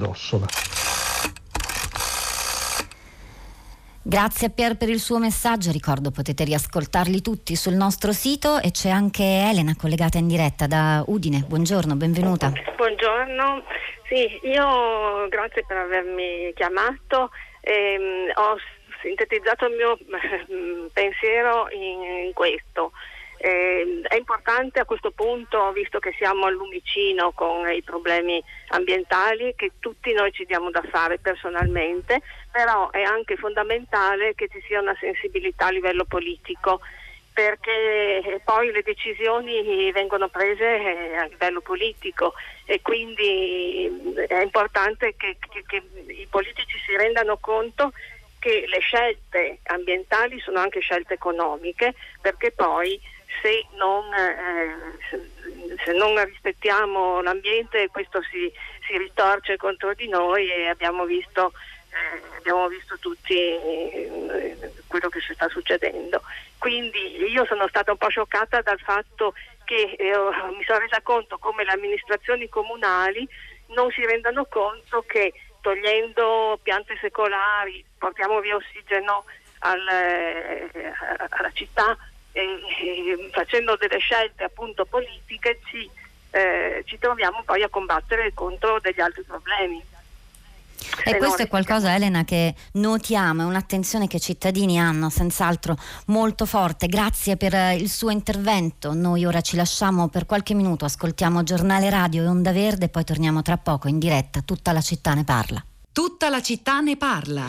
[4.09, 8.71] Grazie a Pier per il suo messaggio, ricordo potete riascoltarli tutti sul nostro sito e
[8.71, 11.45] c'è anche Elena collegata in diretta da Udine.
[11.45, 12.53] Buongiorno, benvenuta.
[12.77, 13.65] Buongiorno,
[14.07, 17.31] sì, io grazie per avermi chiamato,
[17.63, 18.57] ehm, ho
[19.03, 19.99] sintetizzato il mio
[20.95, 22.93] pensiero in, in questo.
[23.39, 29.55] Eh, è importante a questo punto, visto che siamo al lumicino con i problemi ambientali,
[29.55, 34.81] che tutti noi ci diamo da fare personalmente, però è anche fondamentale che ci sia
[34.81, 36.81] una sensibilità a livello politico
[37.37, 42.33] perché poi le decisioni vengono prese eh, a livello politico
[42.65, 45.83] e quindi è importante che, che, che
[46.15, 47.93] i politici si rendano conto
[48.39, 52.99] che le scelte ambientali sono anche scelte economiche perché poi
[53.41, 58.51] se non, eh, se non rispettiamo l'ambiente questo si,
[58.87, 61.53] si, ritorce contro di noi e abbiamo visto,
[61.91, 66.23] eh, abbiamo visto tutti eh, quello che sta succedendo.
[66.59, 69.35] Quindi io sono stata un po' scioccata dal fatto
[69.65, 70.17] che eh,
[70.57, 73.29] mi sono resa conto come le amministrazioni comunali
[73.69, 79.25] non si rendano conto che togliendo piante secolari portiamo via ossigeno
[79.61, 80.93] al, eh,
[81.31, 81.97] alla città
[82.37, 85.89] e, facendo delle scelte appunto politiche ci,
[86.31, 89.83] eh, ci troviamo poi a combattere contro degli altri problemi.
[91.05, 95.77] E questo è qualcosa, Elena, che notiamo, è un'attenzione che i cittadini hanno senz'altro
[96.07, 96.87] molto forte.
[96.87, 98.93] Grazie per eh, il suo intervento.
[98.93, 103.05] Noi ora ci lasciamo per qualche minuto, ascoltiamo giornale radio e Onda Verde e poi
[103.05, 104.43] torniamo tra poco in diretta.
[104.45, 105.65] Tutta la città ne parla.
[105.93, 107.49] Tutta la città ne parla.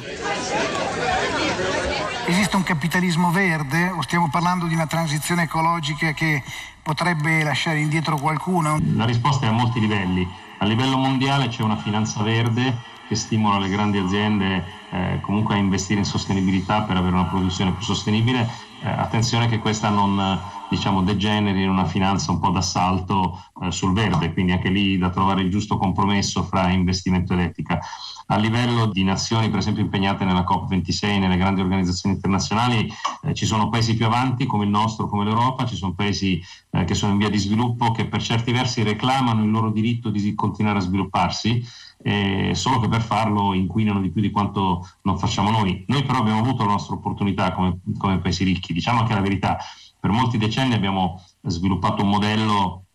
[2.29, 6.43] Esiste un capitalismo verde o stiamo parlando di una transizione ecologica che
[6.83, 8.77] potrebbe lasciare indietro qualcuno?
[8.95, 10.27] La risposta è a molti livelli.
[10.57, 12.75] A livello mondiale c'è una finanza verde
[13.07, 17.71] che stimola le grandi aziende eh, comunque a investire in sostenibilità per avere una produzione
[17.71, 18.45] più sostenibile.
[18.81, 20.37] Eh, attenzione che questa non
[20.69, 25.09] diciamo, degeneri in una finanza un po' d'assalto eh, sul verde, quindi anche lì da
[25.09, 27.79] trovare il giusto compromesso fra investimento ed etica.
[28.29, 32.91] A livello di nazioni, per esempio, impegnate nella COP26, nelle grandi organizzazioni internazionali,
[33.23, 36.83] eh, ci sono paesi più avanti come il nostro, come l'Europa, ci sono paesi eh,
[36.83, 40.35] che sono in via di sviluppo che per certi versi reclamano il loro diritto di
[40.35, 41.65] continuare a svilupparsi.
[41.99, 45.85] Eh, solo che per farlo inquinano di più di quanto non facciamo noi.
[45.87, 49.57] Noi però abbiamo avuto la nostra opportunità come, come paesi ricchi, diciamo anche la verità,
[49.99, 52.86] per molti decenni abbiamo sviluppato un modello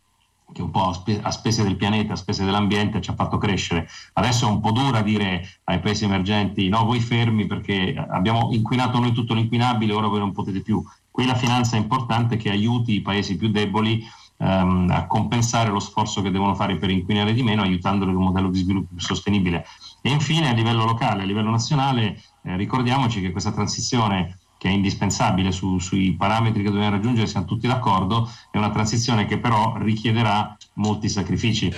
[0.53, 0.91] che un po'
[1.23, 3.89] a spese del pianeta, a spese dell'ambiente ci ha fatto crescere.
[4.13, 8.99] Adesso è un po' dura dire ai paesi emergenti no, voi fermi perché abbiamo inquinato
[8.99, 10.83] noi tutto l'inquinabile, ora voi non potete più.
[11.11, 14.03] Qui la finanza è importante che aiuti i paesi più deboli
[14.39, 18.29] ehm, a compensare lo sforzo che devono fare per inquinare di meno, aiutandole con un
[18.29, 19.65] modello di sviluppo più sostenibile.
[20.01, 24.71] E infine a livello locale, a livello nazionale, eh, ricordiamoci che questa transizione che è
[24.71, 29.77] indispensabile su, sui parametri che dobbiamo raggiungere, siamo tutti d'accordo, è una transizione che però
[29.77, 31.69] richiederà molti sacrifici.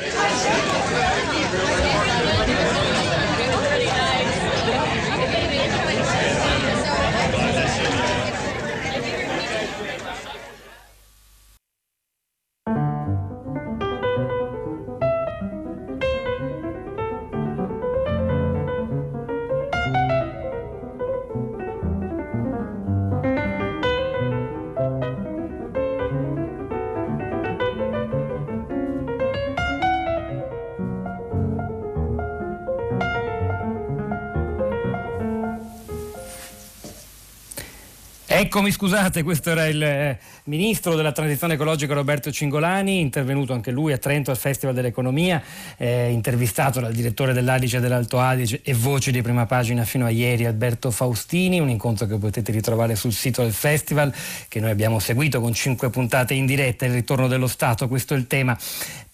[38.45, 43.95] Eccomi, scusate, questo era il eh, ministro della transizione ecologica Roberto Cingolani, intervenuto anche lui
[43.95, 45.43] a Trento al Festival dell'Economia,
[45.79, 50.45] eh, intervistato dal direttore dell'Adice dell'Alto Adige e voce di prima pagina fino a ieri
[50.45, 54.15] Alberto Faustini, un incontro che potete ritrovare sul sito del festival
[54.47, 58.19] che noi abbiamo seguito con cinque puntate in diretta, il ritorno dello Stato, questo è
[58.19, 58.57] il tema.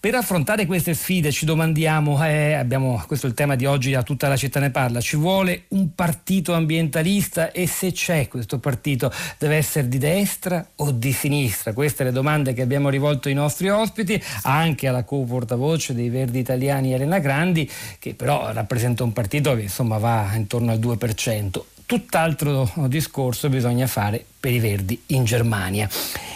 [0.01, 4.01] Per affrontare queste sfide ci domandiamo, eh, abbiamo, questo è il tema di oggi, a
[4.01, 9.13] tutta la città ne parla, ci vuole un partito ambientalista e se c'è questo partito
[9.37, 11.73] deve essere di destra o di sinistra?
[11.73, 16.93] Queste le domande che abbiamo rivolto ai nostri ospiti, anche alla co-portavoce dei Verdi Italiani
[16.93, 21.61] Elena Grandi, che però rappresenta un partito che insomma va intorno al 2%.
[21.85, 25.87] Tutt'altro discorso bisogna fare per i Verdi in Germania.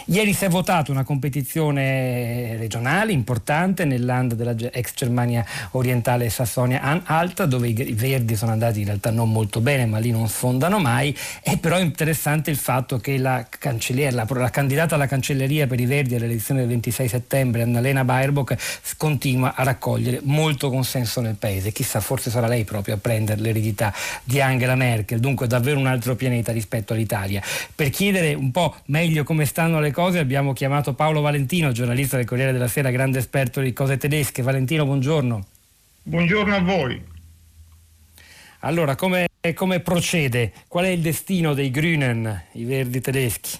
[0.08, 7.44] Ieri si è votata una competizione regionale importante nel land della ex Germania orientale Sassonia-Alta
[7.44, 11.14] dove i Verdi sono andati in realtà non molto bene ma lì non sfondano mai.
[11.42, 16.14] È però interessante il fatto che la, la, la candidata alla cancelleria per i Verdi
[16.14, 21.72] all'elezione del 26 settembre Annalena Baerbock continua a raccogliere molto consenso nel paese.
[21.72, 23.92] Chissà forse sarà lei proprio a prendere l'eredità
[24.22, 25.18] di Angela Merkel.
[25.18, 27.42] Dunque davvero un altro pianeta rispetto all'Italia.
[27.74, 32.26] Per chiedere un po' meglio come stanno le cose abbiamo chiamato Paolo Valentino, giornalista del
[32.26, 34.42] Corriere della Sera, grande esperto di cose tedesche.
[34.42, 35.46] Valentino, buongiorno.
[36.02, 37.02] Buongiorno a voi.
[38.60, 40.52] Allora, come, come procede?
[40.68, 43.58] Qual è il destino dei Grünen, i verdi tedeschi?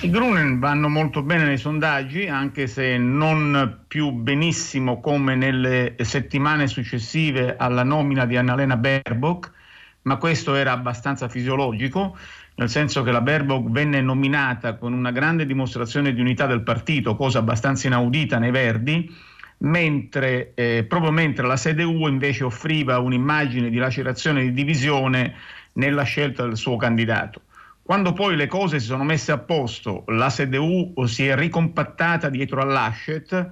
[0.00, 6.66] I Grünen vanno molto bene nei sondaggi, anche se non più benissimo come nelle settimane
[6.66, 9.60] successive alla nomina di Annalena Baerbock,
[10.02, 12.16] ma questo era abbastanza fisiologico,
[12.54, 17.16] nel senso che la Baerbock venne nominata con una grande dimostrazione di unità del partito,
[17.16, 19.14] cosa abbastanza inaudita nei Verdi,
[19.58, 25.34] mentre, eh, proprio mentre la CDU invece offriva un'immagine di lacerazione e di divisione
[25.74, 27.42] nella scelta del suo candidato.
[27.82, 32.60] Quando poi le cose si sono messe a posto, la CDU si è ricompattata dietro
[32.60, 33.50] all'Aschet,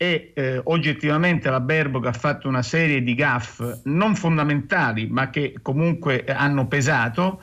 [0.00, 5.56] e eh, oggettivamente la Baerbock ha fatto una serie di gaff non fondamentali ma che
[5.60, 7.42] comunque hanno pesato,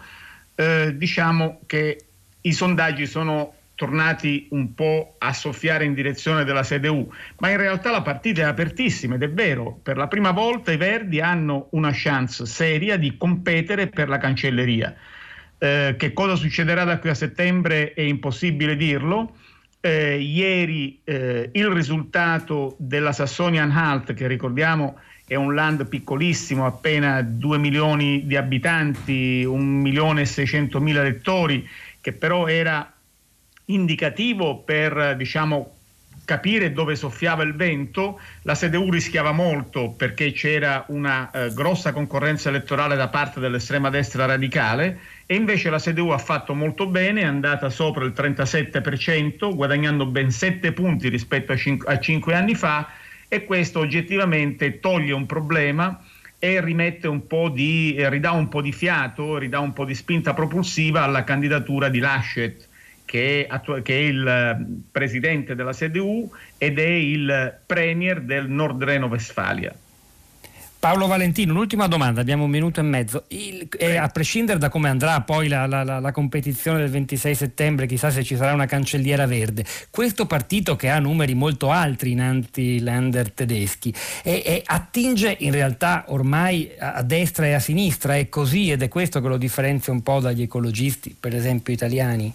[0.55, 2.05] eh, diciamo che
[2.39, 7.91] i sondaggi sono tornati un po' a soffiare in direzione della CDU, ma in realtà
[7.91, 11.91] la partita è apertissima ed è vero, per la prima volta i Verdi hanno una
[11.93, 14.95] chance seria di competere per la cancelleria.
[15.57, 19.35] Eh, che cosa succederà da qui a settembre è impossibile dirlo,
[19.85, 27.59] eh, ieri eh, il risultato della Sassonia-Anhalt, che ricordiamo è un land piccolissimo, appena 2
[27.59, 31.67] milioni di abitanti, 1 milione e 600 mila elettori,
[32.01, 32.91] che però era
[33.65, 35.75] indicativo per diciamo,
[36.25, 42.49] capire dove soffiava il vento, la CDU rischiava molto perché c'era una eh, grossa concorrenza
[42.49, 47.25] elettorale da parte dell'estrema destra radicale e invece la CDU ha fatto molto bene, è
[47.25, 52.89] andata sopra il 37%, guadagnando ben 7 punti rispetto a 5, a 5 anni fa
[53.27, 55.99] e questo oggettivamente toglie un problema
[56.37, 60.33] e rimette un po' di, ridà un po' di fiato, ridà un po' di spinta
[60.33, 62.67] propulsiva alla candidatura di Laschet
[63.05, 68.83] che è, che è, il eh, presidente della CDU ed è il premier del Nord
[68.83, 69.73] Reno-Vestfalia.
[70.85, 73.23] Paolo Valentino, un'ultima domanda, abbiamo un minuto e mezzo.
[73.29, 77.33] Il, eh, a prescindere da come andrà poi la, la, la, la, competizione del 26
[77.33, 82.11] settembre, chissà se ci sarà una cancelliera verde, questo partito che ha numeri molto altri
[82.11, 88.17] in anti-lander tedeschi e, e attinge in realtà ormai a, a, destra e a sinistra,
[88.17, 92.31] è così ed è questo che lo differenzia un po' dagli ecologisti, per esempio italiani?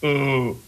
[0.00, 0.60] Uh,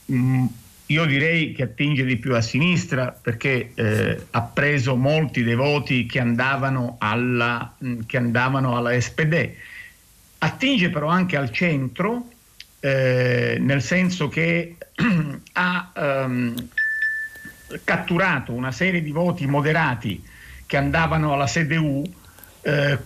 [0.90, 6.04] io direi che attinge di più a sinistra perché eh, ha preso molti dei voti
[6.04, 7.74] che andavano alla,
[8.06, 9.50] che andavano alla SPD.
[10.38, 12.28] Attinge però anche al centro,
[12.80, 14.76] eh, nel senso che
[15.52, 16.68] ha ehm,
[17.84, 20.20] catturato una serie di voti moderati
[20.66, 22.02] che andavano alla CDU
[22.62, 22.98] eh,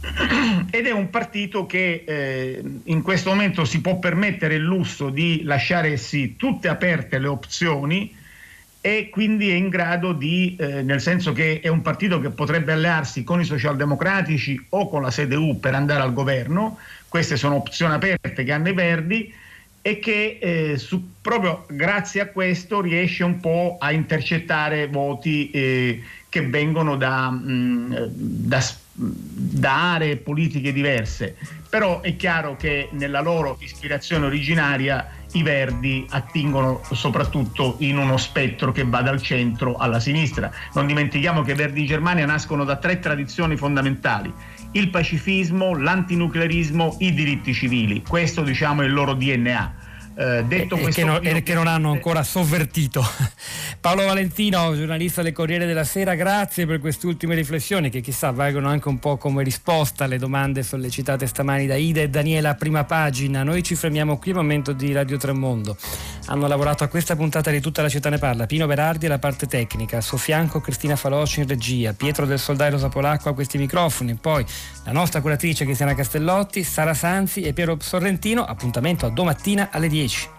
[0.70, 5.42] ed è un partito che eh, in questo momento si può permettere il lusso di
[5.44, 8.14] lasciare sì tutte aperte le opzioni
[8.80, 12.72] e quindi è in grado di, eh, nel senso che è un partito che potrebbe
[12.72, 16.78] allearsi con i socialdemocratici o con la CDU per andare al governo,
[17.08, 19.34] queste sono opzioni aperte che hanno i Verdi
[19.82, 26.02] e che eh, su, proprio grazie a questo riesce un po' a intercettare voti eh,
[26.28, 28.60] che vengono da, mh, mm, da,
[28.98, 31.36] da, aree politiche diverse.
[31.68, 38.72] Però è chiaro che nella loro ispirazione originaria i Verdi attingono soprattutto in uno spettro
[38.72, 40.50] che va dal centro alla sinistra.
[40.74, 44.32] Non dimentichiamo che i Verdi in Germania nascono da tre tradizioni fondamentali.
[44.72, 48.02] Il pacifismo, l'antinuclearismo, i diritti civili.
[48.02, 49.86] Questo diciamo è il loro DNA
[50.18, 53.04] eh, detto e, questo, che, non, e che non hanno ancora sovvertito.
[53.80, 58.68] Paolo Valentino, giornalista del Corriere della Sera, grazie per queste ultime riflessioni che chissà valgono
[58.68, 62.82] anche un po' come risposta alle domande sollecitate stamani da Ida e Daniela a prima
[62.82, 63.44] pagina.
[63.44, 65.76] Noi ci fermiamo qui, momento di Radio Tremondo.
[66.26, 69.46] Hanno lavorato a questa puntata di Tutta la città ne parla Pino Berardi alla parte
[69.46, 73.56] tecnica, a suo fianco Cristina Faloci in regia, Pietro del Soldai Rosa Polacco a questi
[73.56, 74.44] microfoni, poi
[74.84, 78.44] la nostra curatrice Cristiana Castellotti, Sara Sanzi e Piero Sorrentino.
[78.44, 80.07] Appuntamento a domattina alle 10.
[80.08, 80.30] Beijo.